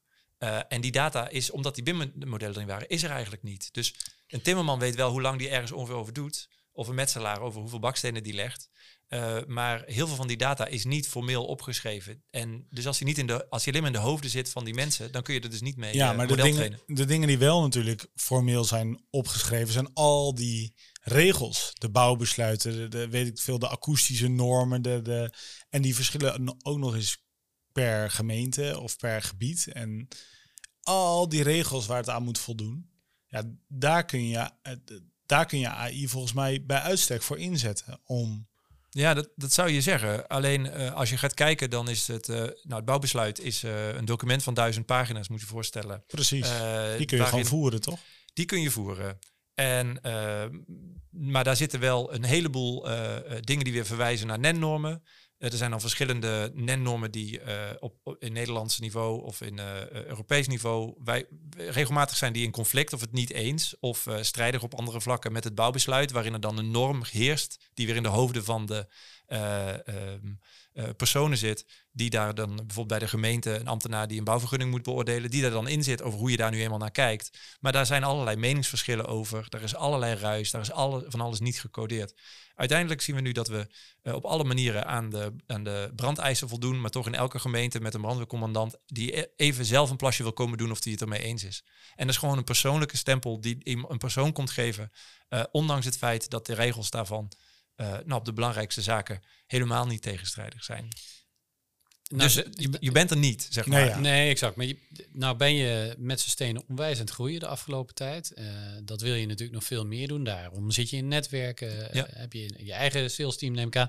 [0.67, 3.73] En die data is, omdat die BIM-modellen erin waren, is er eigenlijk niet.
[3.73, 3.95] Dus
[4.27, 6.49] een timmerman weet wel hoe lang die ergens ongeveer over doet.
[6.71, 8.69] Of een metselaar over hoeveel bakstenen die legt.
[9.13, 12.23] Uh, maar heel veel van die data is niet formeel opgeschreven.
[12.29, 14.49] En dus als je, niet in de, als je alleen maar in de hoofden zit
[14.49, 16.79] van die mensen, dan kun je er dus niet mee Ja, uh, maar de dingen,
[16.87, 21.71] de dingen die wel natuurlijk formeel zijn opgeschreven, zijn al die regels.
[21.73, 24.81] De bouwbesluiten, de, de weet ik veel, de akoestische normen.
[24.81, 25.33] De, de,
[25.69, 27.23] en die verschillen ook nog eens
[27.71, 29.67] per gemeente of per gebied.
[29.67, 30.07] En
[30.81, 32.89] al die regels waar het aan moet voldoen.
[33.27, 34.49] Ja, daar kun je,
[35.25, 38.49] daar kun je AI volgens mij bij uitstek voor inzetten om
[38.93, 40.27] ja, dat, dat zou je zeggen.
[40.27, 42.29] Alleen uh, als je gaat kijken, dan is het.
[42.29, 46.03] Uh, nou, het bouwbesluit is uh, een document van duizend pagina's, moet je voorstellen.
[46.07, 46.49] Precies.
[46.97, 47.99] die kun je gewoon voeren, toch?
[48.33, 49.19] Die kun je voeren.
[49.53, 49.99] En,
[51.09, 52.87] maar daar zitten wel een heleboel
[53.39, 55.03] dingen die weer verwijzen naar NEN-normen.
[55.37, 57.41] er zijn dan verschillende NEN-normen die
[57.79, 59.59] op, op, in Nederlands niveau of in
[59.91, 61.25] Europees niveau wij,
[61.57, 65.43] regelmatig zijn die in conflict of het niet eens of strijdig op andere vlakken met
[65.43, 68.87] het bouwbesluit, waarin er dan een norm heerst die weer in de hoofden van de
[69.27, 69.73] uh,
[70.73, 74.71] uh, personen zit, die daar dan bijvoorbeeld bij de gemeente, een ambtenaar die een bouwvergunning
[74.71, 77.37] moet beoordelen, die daar dan in zit over hoe je daar nu eenmaal naar kijkt.
[77.59, 80.71] Maar daar zijn allerlei meningsverschillen over, daar is allerlei ruis, daar is
[81.07, 82.13] van alles niet gecodeerd.
[82.55, 83.67] Uiteindelijk zien we nu dat we
[84.03, 87.81] uh, op alle manieren aan de, aan de brandeisen voldoen, maar toch in elke gemeente
[87.81, 91.01] met een brandweercommandant die e-, even zelf een plasje wil komen doen of die het
[91.01, 91.63] ermee eens is.
[91.95, 94.91] En dat is gewoon een persoonlijke stempel die een persoon komt geven,
[95.51, 97.31] ondanks het feit dat de regels daarvan
[97.75, 100.87] nou, op de belangrijkste zaken helemaal niet tegenstrijdig zijn.
[102.11, 103.79] Nou, dus je, je bent er niet, zeg maar.
[103.79, 103.99] Nee, ja.
[103.99, 104.55] nee exact.
[104.55, 104.77] Maar je,
[105.11, 108.31] nou ben je met z'n stenen onwijs aan het groeien de afgelopen tijd.
[108.37, 108.45] Uh,
[108.83, 110.23] dat wil je natuurlijk nog veel meer doen.
[110.23, 112.07] Daarom zit je in netwerken, ja.
[112.07, 113.87] uh, heb je je eigen sales team, neem ik aan.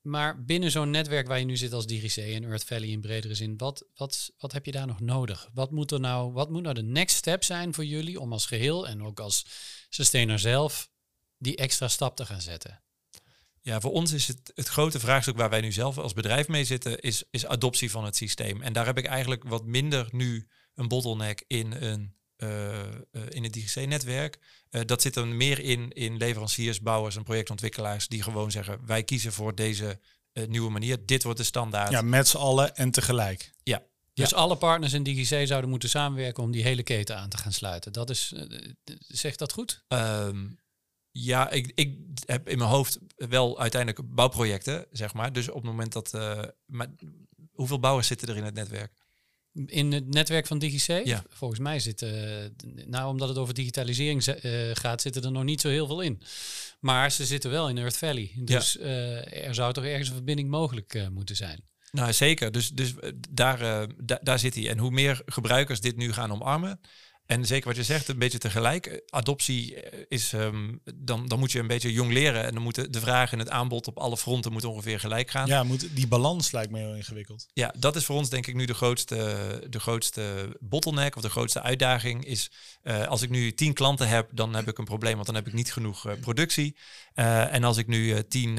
[0.00, 3.34] Maar binnen zo'n netwerk waar je nu zit als DigiC en Earth Valley in bredere
[3.34, 5.50] zin, wat, wat, wat heb je daar nog nodig?
[5.54, 8.46] Wat moet er nou, wat moet nou de next step zijn voor jullie om als
[8.46, 9.46] geheel en ook als
[9.88, 10.90] sustainer zelf
[11.38, 12.82] die extra stap te gaan zetten?
[13.60, 16.64] Ja, voor ons is het, het grote vraagstuk waar wij nu zelf als bedrijf mee
[16.64, 18.62] zitten, is, is adoptie van het systeem.
[18.62, 23.42] En daar heb ik eigenlijk wat minder nu een bottleneck in een uh, uh, in
[23.42, 24.38] het DGC-netwerk.
[24.70, 29.02] Uh, dat zit dan meer in, in leveranciers, bouwers en projectontwikkelaars die gewoon zeggen: wij
[29.02, 30.00] kiezen voor deze
[30.46, 31.06] nieuwe manier.
[31.06, 31.90] Dit wordt de standaard.
[31.90, 33.52] Ja, met z'n allen en tegelijk.
[33.62, 33.82] Ja.
[34.14, 34.36] Dus ja.
[34.36, 37.92] alle partners in DGC zouden moeten samenwerken om die hele keten aan te gaan sluiten.
[37.92, 38.34] Dat is,
[38.98, 39.84] zegt dat goed?
[39.88, 40.58] Um,
[41.12, 45.32] ja, ik, ik heb in mijn hoofd wel uiteindelijk bouwprojecten, zeg maar.
[45.32, 46.14] Dus op het moment dat...
[46.14, 46.86] Uh, maar
[47.52, 48.92] hoeveel bouwers zitten er in het netwerk?
[49.66, 51.06] In het netwerk van DigiC?
[51.06, 51.24] Ja.
[51.28, 55.60] Volgens mij zitten, uh, nou omdat het over digitalisering uh, gaat, zitten er nog niet
[55.60, 56.22] zo heel veel in.
[56.80, 58.32] Maar ze zitten wel in Earth Valley.
[58.36, 58.84] Dus ja.
[59.24, 61.66] er zou toch ergens een verbinding mogelijk moeten zijn.
[61.90, 62.94] Nou zeker, dus, dus
[63.30, 64.68] daar, da daar zit hij.
[64.68, 66.80] En hoe meer gebruikers dit nu gaan omarmen,
[67.28, 69.02] en zeker wat je zegt, een beetje tegelijk.
[69.08, 69.74] Adoptie
[70.08, 72.44] is, um, dan, dan moet je een beetje jong leren.
[72.44, 75.46] En dan moeten de vragen en het aanbod op alle fronten moeten ongeveer gelijk gaan.
[75.46, 77.46] Ja, moet, die balans lijkt me heel ingewikkeld.
[77.52, 79.16] Ja, dat is voor ons denk ik nu de grootste,
[79.70, 82.24] de grootste bottleneck of de grootste uitdaging.
[82.24, 82.50] Is
[82.82, 85.46] uh, als ik nu tien klanten heb, dan heb ik een probleem, want dan heb
[85.46, 86.76] ik niet genoeg uh, productie.
[87.14, 88.58] Uh, en als ik nu tien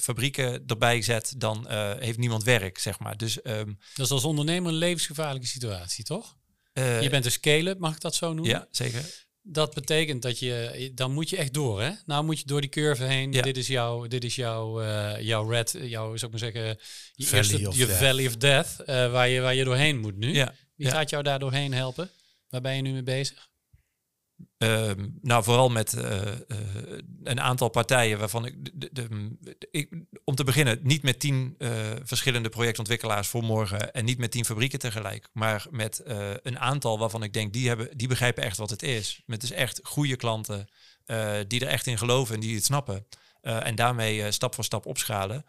[0.00, 3.16] fabrieken erbij zet, dan heeft niemand werk, zeg maar.
[3.16, 6.36] Dus, um, dat is als ondernemer een levensgevaarlijke situatie, toch?
[6.78, 8.54] Uh, je bent een scale mag ik dat zo noemen?
[8.54, 9.26] Ja, zeker.
[9.42, 11.90] Dat betekent dat je, dan moet je echt door, hè?
[12.06, 13.32] Nou moet je door die curve heen.
[13.32, 13.42] Ja.
[13.42, 16.78] Dit is jouw, dit is jouw, uh, jouw red, jouw, zou ik maar zeggen,
[17.12, 17.98] je, valley eerste, of je death.
[17.98, 20.34] valley of death, uh, waar, je, waar je doorheen moet nu.
[20.34, 20.54] Ja.
[20.74, 20.92] Wie ja.
[20.92, 22.10] gaat jou daar doorheen helpen?
[22.48, 23.47] Waar ben je nu mee bezig?
[24.58, 26.56] Um, nou, vooral met uh, uh,
[27.22, 29.08] een aantal partijen waarvan ik, de, de,
[29.70, 29.90] ik,
[30.24, 31.70] om te beginnen, niet met tien uh,
[32.02, 36.02] verschillende projectontwikkelaars voor morgen en niet met tien fabrieken tegelijk, maar met
[36.42, 39.22] een aantal waarvan ik denk, die, hebben, die begrijpen echt wat het is.
[39.26, 40.68] Met dus echt goede klanten
[41.46, 43.06] die er echt in geloven en die het snappen.
[43.48, 45.44] En daarmee stap voor stap opschalen.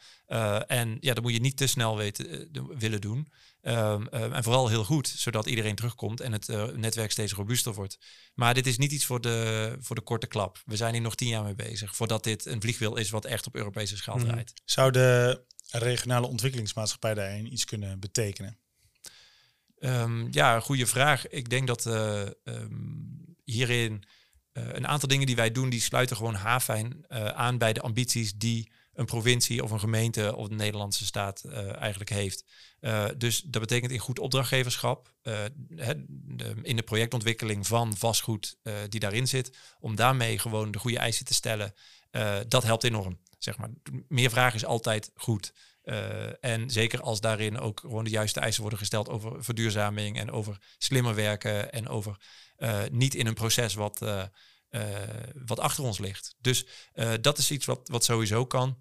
[0.68, 3.28] en ja, dat moet je niet te snel weten, willen doen.
[3.62, 7.98] Um, um, en vooral heel goed, zodat iedereen terugkomt en het netwerk steeds robuuster wordt.
[8.34, 10.62] Maar dit is niet iets voor de, voor de korte klap.
[10.66, 13.48] We zijn hier nog tien jaar mee bezig, voordat dit een vliegwiel is wat echt
[13.48, 14.26] op Europese schaal Mhm.
[14.28, 14.54] draait.
[14.66, 18.58] Zou de regionale ontwikkelingsmaatschappij daarin iets kunnen betekenen?
[19.80, 21.28] Um, ja, een goede vraag.
[21.28, 22.22] Ik denk dat uh,
[23.44, 24.04] hierin
[24.54, 28.34] een aantal dingen die wij doen, die sluiten gewoon haafijn uh, aan bij de ambities
[28.34, 32.44] die een provincie of een gemeente of de Nederlandse staat eh, eigenlijk heeft.
[33.18, 35.14] Dus dat betekent in goed opdrachtgeverschap,
[36.62, 38.58] in de projectontwikkeling van vastgoed
[38.90, 41.74] die daarin zit, om daarmee gewoon de goede eisen te stellen,
[42.48, 43.20] dat helpt enorm.
[43.38, 43.70] Zeg maar.
[44.08, 45.54] Meer vragen is altijd goed.
[46.40, 50.58] En zeker als daarin ook gewoon de juiste eisen worden gesteld over verduurzaming en over
[50.78, 52.18] slimmer werken en over
[52.92, 54.00] niet in een proces wat,
[55.46, 56.36] wat achter ons ligt.
[56.42, 56.66] Dus
[57.22, 58.78] dat is iets wat, wat sowieso kan.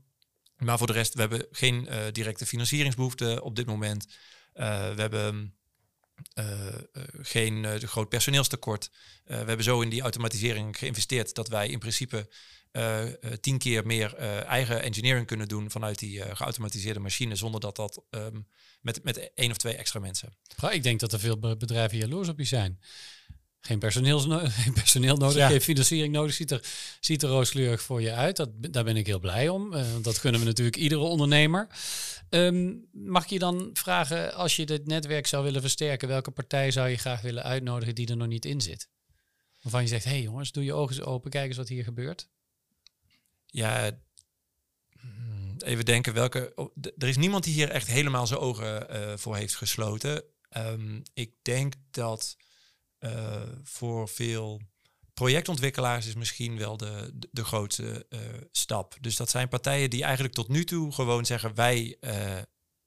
[0.56, 4.06] Maar voor de rest, we hebben geen directe financieringsbehoefte op dit moment.
[4.52, 5.54] We hebben
[7.22, 8.90] geen groot personeelstekort.
[9.24, 12.28] we hebben zo in die automatisering geïnvesteerd dat wij in principe
[13.40, 14.14] tien keer meer
[14.44, 18.46] eigen engineering kunnen doen vanuit die geautomatiseerde machine, zonder dat dat um,
[18.80, 20.32] met, met één of twee extra mensen.
[20.70, 22.78] Ik denk dat er veel bedrijven jaloers op je zijn
[23.60, 24.20] geen, personeel,
[24.64, 26.34] geen personeel nodig, geen financiering nodig.
[26.34, 26.64] Ziet er,
[27.00, 28.36] ziet er rooskleurig voor je uit.
[28.36, 29.72] Dat, daar ben ik heel blij om.
[29.74, 31.68] Uh, dat kunnen we natuurlijk iedere ondernemer.
[32.30, 36.70] Um, mag ik je dan vragen, als je dit netwerk zou willen versterken, welke partij
[36.70, 38.88] zou je graag willen uitnodigen die er nog niet in zit?
[39.62, 41.84] Waarvan je zegt, hé hey jongens, doe je ogen eens open, kijk eens wat hier
[41.84, 42.28] gebeurt.
[43.50, 43.90] Ja,
[45.00, 46.52] hmm, even denken welke.
[46.54, 50.24] Oh, er is niemand die hier echt helemaal zijn ogen uh, voor heeft gesloten.
[50.56, 52.36] Um, ik denk dat
[53.00, 54.60] uh, voor veel
[55.14, 58.20] projectontwikkelaars is misschien wel de, de, grootste uh,
[58.50, 58.96] stap.
[59.00, 61.98] Dus dat zijn partijen die eigenlijk tot nu toe gewoon zeggen: wij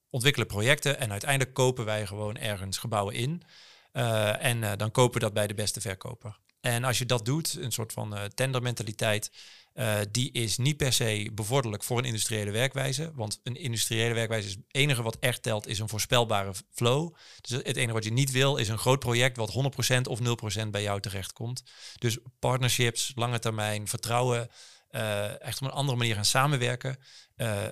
[0.10, 3.44] ontwikkelen projecten en uiteindelijk kopen wij gewoon ergens gebouwen in.
[3.92, 6.40] en dan kopen dat bij de beste verkoper.
[6.62, 9.32] En als je dat doet, een soort van tendermentaliteit,
[9.74, 13.12] uh, die is niet per se bevorderlijk voor een industriële werkwijze.
[13.14, 17.16] Want een industriële werkwijze is het enige wat echt telt, is een voorspelbare flow.
[17.42, 20.20] Dus het enige wat je niet wil, is een groot project wat 100% of
[20.64, 21.64] 0% bij jou terechtkomt.
[21.98, 24.50] Dus partnerships, lange termijn, vertrouwen,
[24.92, 26.98] uh, echt op een andere manier gaan samenwerken.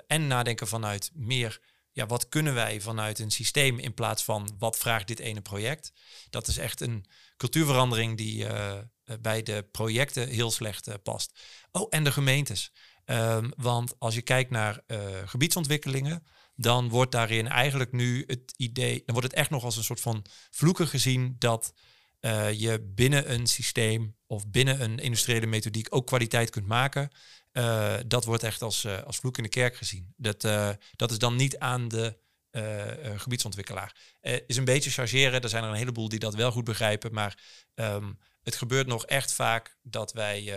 [0.08, 1.60] En nadenken vanuit meer
[1.92, 5.92] ja, wat kunnen wij vanuit een systeem in plaats van wat vraagt dit ene project.
[6.30, 7.06] Dat is echt een
[7.40, 8.78] cultuurverandering die uh,
[9.22, 11.40] bij de projecten heel slecht uh, past.
[11.72, 12.72] Oh, en de gemeentes.
[13.06, 16.24] Um, want als je kijkt naar uh, gebiedsontwikkelingen,
[16.56, 20.02] dan wordt daarin eigenlijk nu het idee, dan wordt het echt nog als een soort
[20.02, 21.74] van vloeken gezien dat
[22.52, 27.12] je binnen een systeem of binnen een industriële methodiek ook kwaliteit kunt maken.
[28.08, 30.14] Dat wordt echt als, als vloek in de kerk gezien.
[30.18, 30.42] Dat,
[30.96, 32.18] dat is dan niet aan de
[33.16, 33.95] gebiedsontwikkelaar.
[34.47, 35.41] is een beetje chargeren.
[35.41, 37.14] Er zijn er een heleboel die dat wel goed begrijpen.
[37.14, 37.38] Maar
[37.76, 40.53] um, het gebeurt nog echt vaak dat wij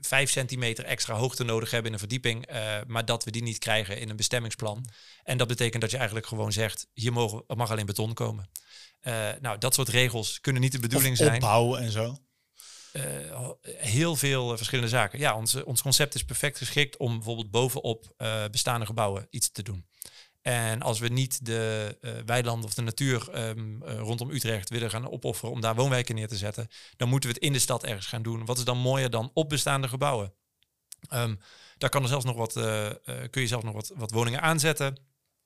[0.00, 2.46] vijf centimeter extra hoogte nodig hebben in een verdieping.
[2.86, 4.84] maar dat we die niet krijgen in een bestemmingsplan.
[5.22, 8.50] En dat betekent dat je eigenlijk gewoon zegt: hier mogen, mag alleen beton komen.
[9.40, 11.34] nou, dat soort regels kunnen niet de bedoeling zijn.
[11.34, 12.16] Opbouwen en zo.
[12.92, 15.18] Uh, heel veel uh, verschillende zaken.
[15.18, 19.62] Ja, ons, ons concept is perfect geschikt om bijvoorbeeld bovenop uh, bestaande gebouwen iets te
[19.62, 19.86] doen.
[20.42, 25.54] En als we niet de weilanden of de natuur um, rondom Utrecht willen gaan opofferen
[25.54, 28.22] om daar woonwijken neer te zetten, dan moeten we het in de stad ergens gaan
[28.22, 28.44] doen.
[28.44, 30.34] Wat is dan mooier dan op bestaande gebouwen?
[31.12, 31.38] Um,
[31.78, 32.52] daar kan er zelfs nog wat,
[33.30, 34.96] kun je zelfs nog wat, wat woningen aanzetten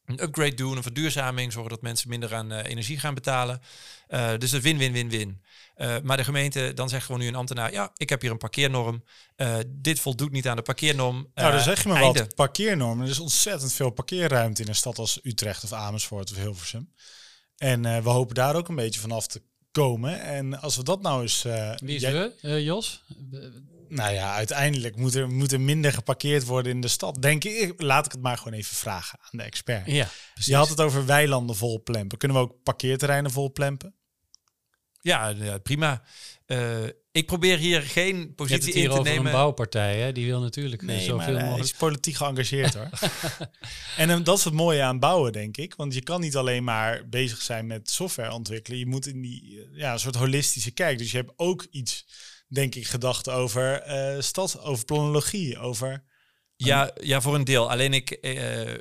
[0.07, 3.61] een upgrade doen, een verduurzaming, zorgen dat mensen minder aan uh, energie gaan betalen.
[4.09, 5.43] Uh, dus een win-win-win-win.
[5.77, 8.39] Uh, maar de gemeente, dan zegt gewoon nu een ambtenaar, ja, ik heb hier een
[8.39, 9.05] parkeernorm.
[9.67, 11.31] dit voldoet niet aan de parkeernorm.
[11.35, 12.19] nou, dan zeg je maar einde.
[12.19, 13.01] wat, parkeernorm.
[13.01, 16.93] Er is ontzettend veel parkeerruimte in een stad als Utrecht of Amersfoort of Hilversum.
[17.57, 19.43] En we hopen daar ook een beetje vanaf te
[19.73, 20.21] komen.
[20.21, 21.43] En als we dat nou eens...
[21.77, 22.33] Wie is jij...
[22.41, 23.03] we, Jos?
[23.89, 27.23] Nou ja, uiteindelijk moet er, moet er minder geparkeerd worden in de stad.
[27.23, 29.87] Denk ik, laat ik het maar gewoon even vragen aan de expert.
[29.87, 30.53] Ja, precies.
[30.53, 32.19] Je had het over weilanden vol plempen.
[32.19, 33.95] Kunnen we ook parkeerterreinen vol plempen?
[35.01, 36.03] Ja, ja prima.
[36.47, 39.27] Uh, ik probeer hier geen positie in te nemen.
[39.27, 40.13] een bouwpartij, hè?
[40.13, 41.65] die wil natuurlijk nee, zoveel maar, mogelijk.
[41.65, 42.89] is politiek geëngageerd hoor.
[43.97, 45.75] en um, dat is het mooie aan bouwen, denk ik.
[45.75, 48.79] Want je kan niet alleen maar bezig zijn met software ontwikkelen.
[48.79, 50.99] Je moet in die ja, een soort holistische kijk.
[50.99, 52.07] Dus je hebt ook iets
[52.49, 56.05] denk ik, gedacht over uh, stad, over planologie, over...
[56.59, 57.71] Ja, ja, voor een deel.
[57.71, 58.75] Alleen ik uh,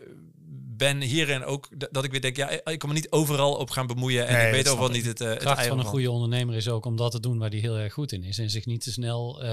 [0.78, 3.88] ben hierin ook dat ik weer denk, ja, ik kan me niet overal op gaan
[3.88, 4.28] bemoeien.
[4.28, 5.22] En nee, ik weet overal niet het.
[5.22, 7.60] Uh, de kracht van een goede ondernemer is ook om dat te doen waar die
[7.62, 8.38] heel erg goed in is.
[8.38, 9.44] En zich niet te snel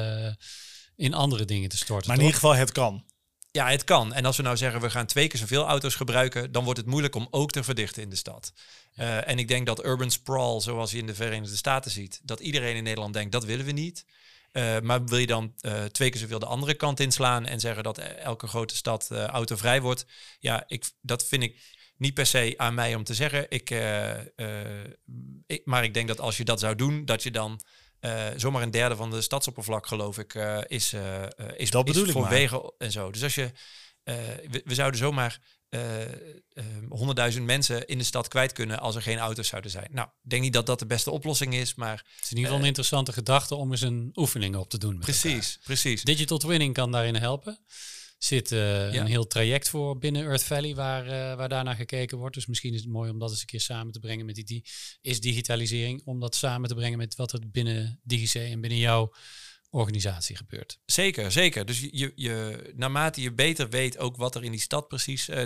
[0.96, 2.06] in andere dingen te storten.
[2.06, 3.04] Maar in ieder geval, het kan.
[3.52, 4.12] Ja, het kan.
[4.12, 6.88] En als we nou zeggen we gaan twee keer zoveel auto's gebruiken, dan wordt het
[6.88, 8.52] moeilijk om ook te verdichten in de stad.
[8.96, 12.40] Uh, en ik denk dat urban sprawl, zoals je in de Verenigde Staten ziet, dat
[12.40, 14.04] iedereen in Nederland denkt dat willen we niet.
[14.52, 17.82] Uh, maar wil je dan uh, twee keer zoveel de andere kant inslaan en zeggen
[17.82, 20.06] dat elke grote stad autovrij wordt?
[20.38, 21.60] Ja, ik, dat vind ik
[21.96, 23.46] niet per se aan mij om te zeggen.
[23.48, 23.70] Ik,
[25.46, 27.60] ik, maar ik denk dat als je dat zou doen, dat je dan
[28.04, 31.22] uh, zomaar een derde van de stadsoppervlak, geloof ik, uh, is, uh,
[31.56, 33.10] is, dat is voor wegen en zo.
[33.10, 33.52] Dus als je
[34.04, 34.14] eh,
[34.50, 36.14] we, we zouden zomaar eh, eh,
[36.88, 39.88] honderdduizend mensen in de stad kwijt kunnen als er geen auto's zouden zijn.
[39.90, 42.44] Nou, ik denk niet dat dat de beste oplossing is, maar Het is in ieder
[42.44, 44.98] geval een interessante gedachte om eens een oefening op te doen.
[44.98, 45.20] met elkaar.
[45.20, 46.02] precies, precies.
[46.02, 47.58] Digital twinning kan daarin helpen.
[48.24, 49.00] Zit eh, Ja.
[49.00, 52.34] een heel traject voor binnen Earth Valley waar, eh, waar daarnaar gekeken wordt.
[52.34, 54.44] Dus misschien is het mooi om dat eens een keer samen te brengen met die,
[54.44, 54.64] die
[55.00, 56.02] is digitalisering.
[56.04, 59.14] Om dat samen te brengen met wat er binnen DigiC en binnen jouw
[59.70, 60.78] organisatie gebeurt.
[60.84, 61.64] Zeker, zeker.
[61.64, 65.44] Dus je, je, naarmate je beter weet ook wat er in die stad precies eh,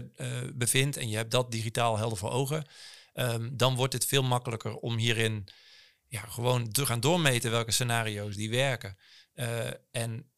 [0.55, 2.67] bevindt en je hebt dat digitaal helder voor ogen,
[3.13, 5.49] ehm, dan wordt het veel makkelijker om hierin
[6.09, 8.97] ja, gewoon te gaan doormeten welke scenario's die werken.
[9.91, 10.31] En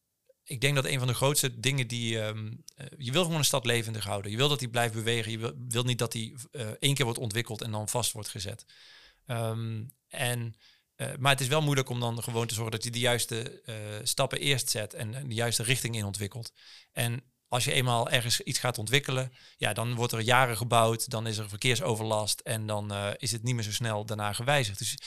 [0.49, 2.21] ik denk dat een van de grootste dingen die...
[2.21, 4.31] ehm, eh, je wil gewoon een stad levendig houden.
[4.31, 5.31] Je wil dat die blijft bewegen.
[5.31, 8.65] Je wil, niet dat die eh, één keer wordt ontwikkeld en dan vast wordt gezet.
[9.25, 10.55] Ehm, en,
[10.95, 13.61] eh, maar het is wel moeilijk om dan gewoon te zorgen dat je de juiste
[14.03, 16.53] stappen eerst zet en, de juiste richting in ontwikkelt.
[16.91, 21.27] En als je eenmaal ergens iets gaat ontwikkelen, ja, dan wordt er jaren gebouwd, dan
[21.27, 24.77] is er verkeersoverlast en dan is het niet meer zo snel daarna gewijzigd.
[24.77, 24.97] Dus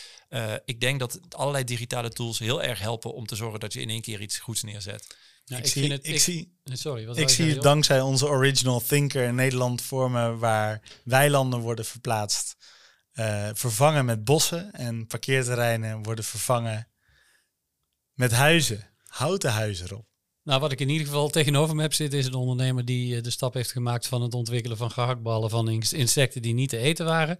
[0.65, 3.91] ik denk dat allerlei digitale tools heel erg helpen om te zorgen dat je in
[3.91, 5.17] één keer iets goeds neerzet.
[5.45, 9.35] Ja, ik, zie, ik, ik- zie, Sorry, wat ik zie dankzij onze original thinker in
[9.35, 12.57] Nederland vormen waar weilanden worden verplaatst,
[13.13, 16.89] eh, vervangen met bossen en parkeerterreinen worden vervangen
[18.13, 20.07] met huizen, houten huizen erop.
[20.45, 23.23] Nou, wat ik in ieder geval tegenover me heb zitten, is een ondernemer die eh,
[23.23, 26.77] de stap heeft gemaakt van het ontwikkelen van gehaktballen van ins- insecten die niet te
[26.77, 27.37] eten waren,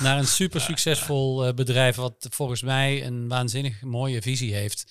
[0.00, 4.84] naar een super succesvol eh, bedrijf wat volgens mij een waanzinnig mooie visie heeft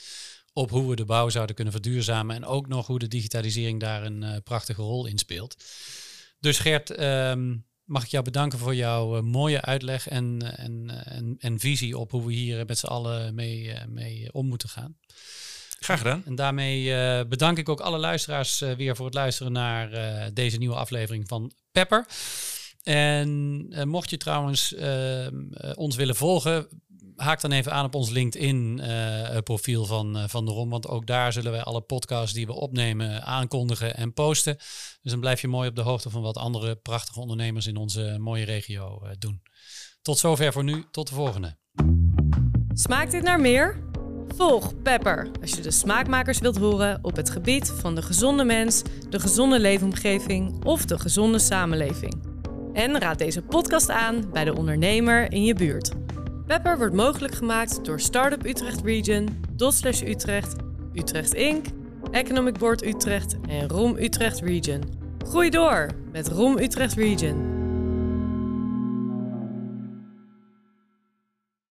[0.53, 4.03] op hoe we de bouw zouden kunnen verduurzamen en ook nog hoe de digitalisering daar
[4.03, 5.63] een eh, prachtige rol in speelt.
[6.39, 11.17] Dus Gert, ehm, mag ik jou bedanken voor jouw eh, mooie uitleg en, en, eh,
[11.17, 14.97] en, en visie op hoe we hier met z'n allen mee, mee om moeten gaan.
[15.79, 16.25] Graag gedaan.
[16.25, 19.89] En daarmee bedank ik ook alle luisteraars weer voor het luisteren naar
[20.33, 22.05] deze nieuwe aflevering van Pepper.
[22.83, 26.67] En mocht je trouwens ehm, eh, ons willen volgen,
[27.19, 30.69] haak dan even aan op ons LinkedIn-profiel van, eh, van de ROM.
[30.69, 34.55] Want ook daar zullen wij alle podcasts die we opnemen aankondigen en posten.
[35.01, 38.15] Dus dan blijf je mooi op de hoogte van wat andere prachtige ondernemers in onze
[38.19, 39.41] mooie regio eh, doen.
[40.01, 40.85] Tot zover voor nu.
[40.91, 41.57] Tot de volgende.
[42.73, 43.87] Smaakt dit naar meer?
[44.35, 48.81] Volg Pepper als je de smaakmakers wilt horen op het gebied van de gezonde mens,
[49.09, 52.29] de gezonde leefomgeving of de gezonde samenleving.
[52.73, 55.91] En raad deze podcast aan bij de ondernemer in je buurt.
[56.49, 60.55] Pepper wordt mogelijk gemaakt door Startup Utrecht Region, Dotslash Utrecht,
[60.93, 61.65] Utrecht Inc.,
[62.11, 64.83] Economic Board Utrecht en ROM Utrecht Region.
[65.27, 67.58] Groei door met ROM Utrecht Region.